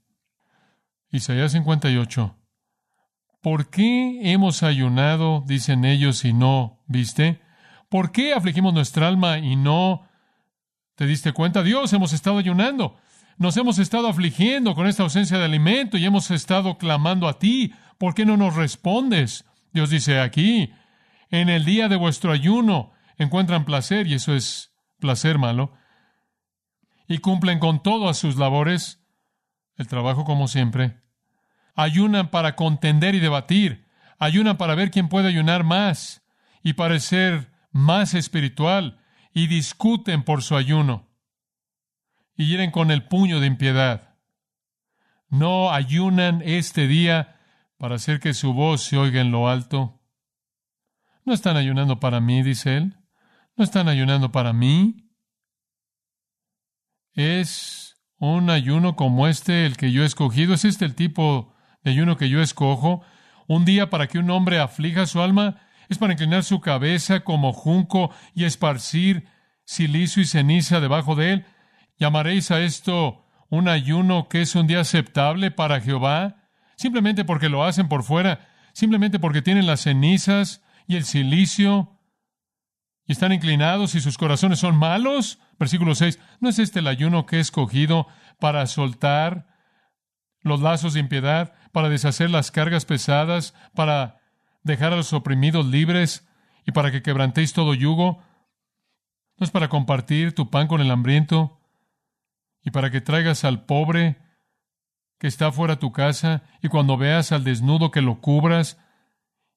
Isaías 1.09 1.51
58, 1.51 2.37
¿Por 3.41 3.71
qué 3.71 4.31
hemos 4.31 4.61
ayunado, 4.61 5.43
dicen 5.47 5.83
ellos, 5.83 6.25
y 6.25 6.33
no 6.33 6.79
viste? 6.85 7.41
¿Por 7.89 8.11
qué 8.11 8.33
afligimos 8.33 8.73
nuestra 8.73 9.07
alma 9.07 9.39
y 9.39 9.55
no 9.55 10.07
te 10.95 11.07
diste 11.07 11.33
cuenta? 11.33 11.63
Dios, 11.63 11.91
hemos 11.93 12.13
estado 12.13 12.37
ayunando. 12.37 12.97
Nos 13.37 13.57
hemos 13.57 13.79
estado 13.79 14.07
afligiendo 14.07 14.75
con 14.75 14.85
esta 14.85 15.01
ausencia 15.01 15.39
de 15.39 15.45
alimento 15.45 15.97
y 15.97 16.05
hemos 16.05 16.29
estado 16.29 16.77
clamando 16.77 17.27
a 17.27 17.39
ti. 17.39 17.73
¿Por 17.97 18.13
qué 18.13 18.25
no 18.25 18.37
nos 18.37 18.55
respondes? 18.55 19.45
Dios 19.73 19.89
dice 19.89 20.19
aquí, 20.19 20.71
en 21.31 21.49
el 21.49 21.65
día 21.65 21.87
de 21.87 21.95
vuestro 21.95 22.31
ayuno 22.31 22.91
encuentran 23.17 23.65
placer, 23.65 24.05
y 24.05 24.13
eso 24.13 24.35
es 24.35 24.71
placer 24.99 25.39
malo, 25.39 25.73
y 27.07 27.17
cumplen 27.17 27.57
con 27.57 27.81
todas 27.81 28.17
sus 28.17 28.35
labores, 28.35 29.03
el 29.77 29.87
trabajo 29.87 30.25
como 30.25 30.47
siempre, 30.47 31.01
ayunan 31.75 32.29
para 32.29 32.55
contender 32.55 33.15
y 33.15 33.19
debatir, 33.19 33.87
ayunan 34.19 34.57
para 34.57 34.75
ver 34.75 34.91
quién 34.91 35.09
puede 35.09 35.27
ayunar 35.27 35.63
más 35.63 36.23
y 36.63 36.73
parecer 36.73 37.51
más 37.71 38.13
espiritual, 38.13 38.99
y 39.33 39.47
discuten 39.47 40.23
por 40.23 40.43
su 40.43 40.55
ayuno, 40.55 41.09
y 42.35 42.47
hieren 42.47 42.71
con 42.71 42.91
el 42.91 43.07
puño 43.07 43.39
de 43.39 43.47
impiedad. 43.47 44.17
No 45.29 45.71
ayunan 45.71 46.41
este 46.43 46.87
día 46.87 47.39
para 47.77 47.95
hacer 47.95 48.19
que 48.19 48.33
su 48.33 48.53
voz 48.53 48.83
se 48.83 48.97
oiga 48.97 49.21
en 49.21 49.31
lo 49.31 49.47
alto. 49.47 50.01
No 51.23 51.33
están 51.33 51.55
ayunando 51.55 51.99
para 51.99 52.19
mí, 52.19 52.43
dice 52.43 52.77
él. 52.77 52.97
No 53.55 53.63
están 53.63 53.87
ayunando 53.87 54.31
para 54.31 54.53
mí. 54.53 55.09
Es 57.13 57.95
un 58.17 58.49
ayuno 58.49 58.95
como 58.95 59.27
este 59.27 59.65
el 59.65 59.77
que 59.77 59.91
yo 59.91 60.03
he 60.03 60.05
escogido. 60.05 60.53
¿Es 60.53 60.65
este 60.65 60.83
el 60.85 60.95
tipo 60.95 61.50
ayuno 61.89 62.17
que 62.17 62.29
yo 62.29 62.41
escojo, 62.41 63.01
un 63.47 63.65
día 63.65 63.89
para 63.89 64.07
que 64.07 64.19
un 64.19 64.29
hombre 64.29 64.59
aflija 64.59 65.05
su 65.05 65.21
alma, 65.21 65.57
es 65.89 65.97
para 65.97 66.13
inclinar 66.13 66.43
su 66.43 66.61
cabeza 66.61 67.21
como 67.21 67.51
junco 67.51 68.11
y 68.33 68.45
esparcir 68.45 69.27
silicio 69.65 70.21
y 70.21 70.25
ceniza 70.25 70.79
debajo 70.79 71.15
de 71.15 71.33
él. 71.33 71.45
¿Llamaréis 71.97 72.51
a 72.51 72.61
esto 72.61 73.25
un 73.49 73.67
ayuno 73.67 74.29
que 74.29 74.41
es 74.41 74.55
un 74.55 74.67
día 74.67 74.81
aceptable 74.81 75.51
para 75.51 75.81
Jehová? 75.81 76.47
Simplemente 76.77 77.25
porque 77.25 77.49
lo 77.49 77.63
hacen 77.63 77.89
por 77.89 78.03
fuera, 78.03 78.47
simplemente 78.73 79.19
porque 79.19 79.41
tienen 79.41 79.67
las 79.67 79.81
cenizas 79.81 80.61
y 80.87 80.95
el 80.95 81.03
silicio 81.03 81.97
y 83.05 83.13
están 83.13 83.33
inclinados 83.33 83.95
y 83.95 83.99
sus 83.99 84.17
corazones 84.17 84.59
son 84.59 84.77
malos. 84.77 85.39
Versículo 85.59 85.95
6. 85.95 86.19
¿No 86.39 86.49
es 86.49 86.59
este 86.59 86.79
el 86.79 86.87
ayuno 86.87 87.25
que 87.25 87.37
he 87.37 87.39
escogido 87.39 88.07
para 88.39 88.65
soltar 88.67 89.47
los 90.41 90.61
lazos 90.61 90.93
de 90.93 90.99
impiedad, 90.99 91.53
para 91.71 91.89
deshacer 91.89 92.29
las 92.29 92.51
cargas 92.51 92.85
pesadas, 92.85 93.53
para 93.75 94.19
dejar 94.63 94.93
a 94.93 94.97
los 94.97 95.13
oprimidos 95.13 95.65
libres 95.65 96.27
y 96.65 96.71
para 96.71 96.91
que 96.91 97.01
quebrantéis 97.01 97.53
todo 97.53 97.73
yugo. 97.73 98.23
No 99.37 99.45
es 99.45 99.51
para 99.51 99.69
compartir 99.69 100.33
tu 100.33 100.49
pan 100.49 100.67
con 100.67 100.81
el 100.81 100.91
hambriento 100.91 101.59
y 102.63 102.71
para 102.71 102.91
que 102.91 103.01
traigas 103.01 103.43
al 103.43 103.65
pobre 103.65 104.19
que 105.17 105.27
está 105.27 105.51
fuera 105.51 105.79
tu 105.79 105.91
casa 105.91 106.43
y 106.61 106.67
cuando 106.67 106.97
veas 106.97 107.31
al 107.31 107.43
desnudo 107.43 107.91
que 107.91 108.01
lo 108.01 108.21
cubras 108.21 108.79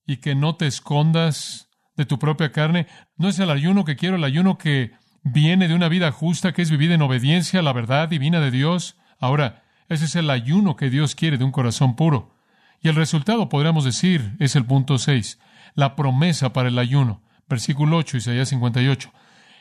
y 0.06 0.18
que 0.18 0.34
no 0.34 0.56
te 0.56 0.66
escondas 0.66 1.70
de 1.96 2.04
tu 2.04 2.18
propia 2.18 2.52
carne. 2.52 2.86
No 3.16 3.28
es 3.28 3.38
el 3.38 3.50
ayuno 3.50 3.84
que 3.84 3.96
quiero, 3.96 4.16
el 4.16 4.24
ayuno 4.24 4.58
que 4.58 4.92
viene 5.22 5.68
de 5.68 5.74
una 5.74 5.88
vida 5.88 6.12
justa, 6.12 6.52
que 6.52 6.62
es 6.62 6.70
vivida 6.70 6.94
en 6.94 7.02
obediencia 7.02 7.60
a 7.60 7.62
la 7.62 7.72
verdad 7.72 8.08
divina 8.08 8.40
de 8.40 8.50
Dios. 8.50 8.98
Ahora, 9.18 9.63
ese 9.88 10.06
es 10.06 10.16
el 10.16 10.30
ayuno 10.30 10.76
que 10.76 10.90
Dios 10.90 11.14
quiere 11.14 11.38
de 11.38 11.44
un 11.44 11.52
corazón 11.52 11.96
puro. 11.96 12.34
Y 12.80 12.88
el 12.88 12.96
resultado, 12.96 13.48
podríamos 13.48 13.84
decir, 13.84 14.36
es 14.38 14.56
el 14.56 14.64
punto 14.64 14.98
6, 14.98 15.38
la 15.74 15.96
promesa 15.96 16.52
para 16.52 16.68
el 16.68 16.78
ayuno. 16.78 17.22
Versículo 17.48 17.96
8, 17.98 18.18
Isaías 18.18 18.48
58. 18.48 19.12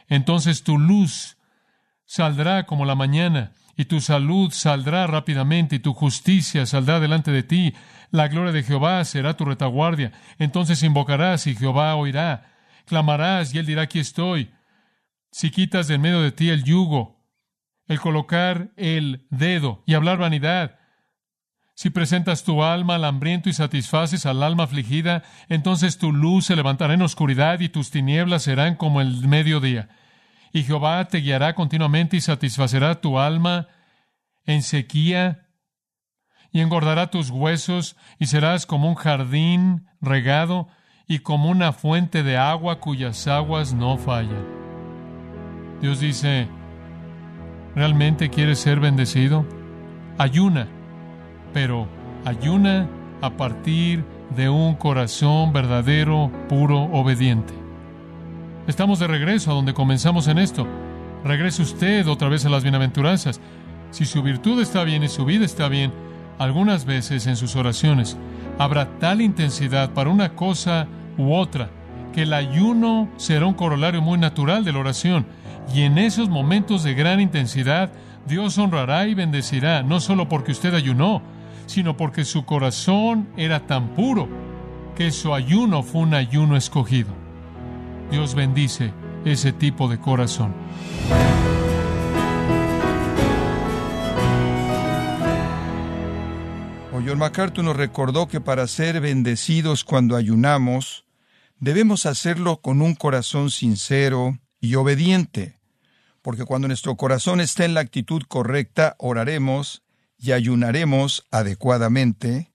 Entonces 0.08 0.64
tu 0.64 0.78
luz 0.78 1.38
saldrá 2.06 2.66
como 2.66 2.86
la 2.86 2.96
mañana, 2.96 3.54
y 3.76 3.86
tu 3.86 4.02
salud 4.02 4.52
saldrá 4.52 5.08
rápidamente, 5.08 5.78
y 5.78 5.80
tu 5.80 5.94
justicia 5.94 6.66
saldrá 6.66 7.00
delante 7.00 7.32
de 7.32 7.44
ti. 7.44 7.74
La 8.12 8.28
gloria 8.28 8.52
de 8.52 8.64
Jehová 8.64 9.04
será 9.06 9.36
tu 9.36 9.46
retaguardia. 9.46 10.12
Entonces 10.38 10.84
invocarás 10.84 11.48
y 11.48 11.56
Jehová 11.56 11.96
oirá. 11.96 12.52
Clamarás 12.86 13.54
y 13.54 13.58
él 13.58 13.66
dirá, 13.66 13.84
aquí 13.84 14.00
estoy. 14.00 14.52
Si 15.32 15.50
quitas 15.50 15.88
de 15.88 15.96
en 15.96 16.02
medio 16.02 16.22
de 16.22 16.32
ti 16.32 16.50
el 16.50 16.64
yugo, 16.64 17.23
el 17.88 18.00
colocar 18.00 18.72
el 18.78 19.28
dedo 19.30 19.84
y 19.86 19.94
hablar 19.94 20.18
vanidad. 20.18 20.80
Si 21.76 21.90
presentas 21.90 22.44
tu 22.44 22.64
alma 22.64 22.96
al 22.96 23.06
hambriento 23.06 23.50
y 23.50 23.54
satisfaces 23.54 24.26
al 24.26 24.44
alma 24.44 24.66
afligida, 24.66 25.24
entonces 25.50 25.98
tu 25.98 26.12
luz 26.14 26.46
se 26.46 26.56
levantará 26.56 26.94
en 26.94 27.02
oscuridad 27.02 27.60
y 27.60 27.70
tus 27.70 27.90
tinieblas 27.90 28.44
serán 28.44 28.76
como 28.76 29.02
el 29.02 29.28
mediodía. 29.28 29.90
Y 30.52 30.64
Jehová 30.64 31.04
te 31.06 31.18
guiará 31.18 31.56
continuamente 31.56 32.16
y 32.16 32.22
satisfacerá 32.22 33.02
tu 33.02 33.20
alma 33.20 33.68
en 34.46 34.62
sequía 34.62 35.48
y 36.52 36.62
engordará 36.62 37.10
tus 37.10 37.32
huesos 37.32 37.98
y 38.20 38.28
serás 38.28 38.68
como 38.68 38.88
un 38.88 38.96
jardín 38.96 39.88
regado 40.00 40.68
y 41.08 41.20
como 41.20 41.50
una 41.50 41.74
fuente 41.74 42.22
de 42.22 42.38
agua 42.38 42.80
cuyas 42.80 43.28
aguas 43.28 43.74
no 43.74 43.98
fallan. 43.98 44.46
Dios 45.82 46.00
dice, 46.00 46.48
¿Realmente 47.76 48.30
quieres 48.30 48.60
ser 48.60 48.80
bendecido? 48.80 49.46
Ayuna, 50.18 50.68
pero 51.54 51.88
ayuna 52.24 52.88
a 53.22 53.32
partir 53.32 54.04
de 54.36 54.50
un 54.50 54.76
corazón 54.76 55.54
verdadero, 55.54 56.32
puro, 56.50 56.84
obediente. 56.92 57.54
Estamos 58.68 59.00
de 59.00 59.08
regreso 59.08 59.52
a 59.52 59.56
donde 59.56 59.74
comenzamos 59.74 60.28
en 60.28 60.38
esto. 60.38 60.68
Regrese 61.24 61.62
usted 61.64 62.08
otra 62.08 62.30
vez 62.30 62.46
a 62.46 62.50
las 62.50 62.64
bienaventuranzas. 62.64 63.42
Si 63.92 64.06
su 64.06 64.22
virtud 64.22 64.62
está 64.62 64.84
bien 64.84 65.04
y 65.04 65.08
su 65.08 65.26
vida 65.26 65.46
está 65.46 65.68
bien, 65.68 65.92
algunas 66.40 66.86
veces 66.86 67.28
en 67.28 67.36
sus 67.36 67.56
oraciones 67.56 68.18
habrá 68.60 68.88
tal 69.00 69.22
intensidad 69.22 69.92
para 69.92 70.10
una 70.10 70.36
cosa 70.36 70.88
u 71.18 71.34
otra 71.34 71.70
que 72.14 72.24
el 72.24 72.34
ayuno 72.34 73.10
será 73.18 73.46
un 73.46 73.54
corolario 73.54 74.02
muy 74.02 74.18
natural 74.18 74.64
de 74.64 74.72
la 74.72 74.80
oración. 74.80 75.26
Y 75.72 75.82
en 75.82 75.98
esos 75.98 76.30
momentos 76.30 76.84
de 76.84 76.94
gran 76.96 77.20
intensidad, 77.20 77.92
Dios 78.26 78.58
honrará 78.58 79.08
y 79.08 79.14
bendecirá, 79.14 79.84
no 79.84 80.00
solo 80.00 80.28
porque 80.28 80.52
usted 80.52 80.74
ayunó, 80.74 81.22
sino 81.66 81.96
porque 81.96 82.26
su 82.26 82.46
corazón 82.46 83.30
era 83.38 83.68
tan 83.68 83.90
puro 83.90 84.28
que 84.96 85.12
su 85.12 85.34
ayuno 85.34 85.84
fue 85.84 86.02
un 86.02 86.14
ayuno 86.14 86.58
escogido. 86.58 87.14
Dios 88.12 88.36
bendice 88.36 88.94
ese 89.26 89.52
tipo 89.54 89.88
de 89.88 90.00
corazón. 90.00 90.54
John 97.06 97.18
MacArthur 97.18 97.66
nos 97.66 97.76
recordó 97.76 98.28
que 98.28 98.40
para 98.40 98.66
ser 98.66 99.02
bendecidos 99.02 99.84
cuando 99.84 100.16
ayunamos, 100.16 101.06
debemos 101.60 102.06
hacerlo 102.06 102.62
con 102.62 102.82
un 102.82 102.96
corazón 102.96 103.52
sincero 103.52 104.40
y 104.64 104.76
obediente, 104.76 105.60
porque 106.22 106.46
cuando 106.46 106.70
nuestro 106.70 106.96
corazón 106.96 107.42
está 107.42 107.66
en 107.66 107.74
la 107.74 107.82
actitud 107.82 108.24
correcta, 108.30 108.96
oraremos 108.98 109.84
y 110.18 110.32
ayunaremos 110.32 111.28
adecuadamente. 111.32 112.54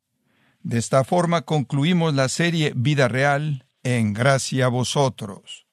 De 0.62 0.78
esta 0.78 1.04
forma 1.04 1.42
concluimos 1.42 2.14
la 2.14 2.30
serie 2.30 2.72
Vida 2.74 3.08
Real 3.08 3.66
en 3.82 4.14
gracia 4.14 4.64
a 4.64 4.68
vosotros. 4.68 5.66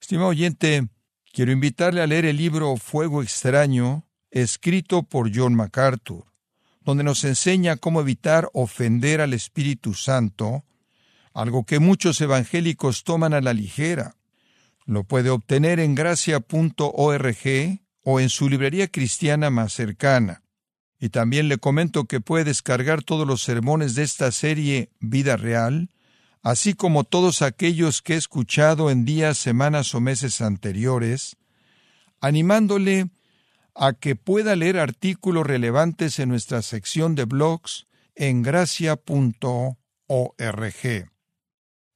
Estimado 0.00 0.28
oyente, 0.28 0.86
quiero 1.32 1.50
invitarle 1.50 2.02
a 2.02 2.06
leer 2.06 2.24
el 2.24 2.36
libro 2.36 2.76
Fuego 2.76 3.20
extraño, 3.20 4.06
escrito 4.30 5.02
por 5.02 5.36
John 5.36 5.56
MacArthur, 5.56 6.26
donde 6.82 7.02
nos 7.02 7.24
enseña 7.24 7.76
cómo 7.78 8.00
evitar 8.00 8.48
ofender 8.52 9.20
al 9.20 9.34
Espíritu 9.34 9.94
Santo, 9.94 10.64
algo 11.34 11.64
que 11.64 11.80
muchos 11.80 12.20
evangélicos 12.20 13.02
toman 13.02 13.34
a 13.34 13.40
la 13.40 13.52
ligera. 13.52 14.14
Lo 14.84 15.04
puede 15.04 15.30
obtener 15.30 15.80
en 15.80 15.94
gracia.org 15.94 17.36
o 18.04 18.20
en 18.20 18.28
su 18.28 18.48
librería 18.48 18.88
cristiana 18.88 19.50
más 19.50 19.72
cercana. 19.72 20.42
Y 20.98 21.08
también 21.08 21.48
le 21.48 21.58
comento 21.58 22.04
que 22.04 22.20
puede 22.20 22.44
descargar 22.44 23.02
todos 23.02 23.26
los 23.26 23.42
sermones 23.42 23.94
de 23.94 24.02
esta 24.04 24.30
serie 24.30 24.90
Vida 25.00 25.36
Real, 25.36 25.90
así 26.42 26.74
como 26.74 27.04
todos 27.04 27.42
aquellos 27.42 28.02
que 28.02 28.14
he 28.14 28.16
escuchado 28.16 28.90
en 28.90 29.04
días, 29.04 29.38
semanas 29.38 29.94
o 29.94 30.00
meses 30.00 30.40
anteriores, 30.40 31.36
animándole 32.20 33.08
a 33.74 33.94
que 33.94 34.16
pueda 34.16 34.54
leer 34.54 34.78
artículos 34.78 35.46
relevantes 35.46 36.18
en 36.18 36.28
nuestra 36.28 36.62
sección 36.62 37.14
de 37.14 37.24
blogs 37.24 37.86
en 38.14 38.42
gracia.org. 38.42 39.76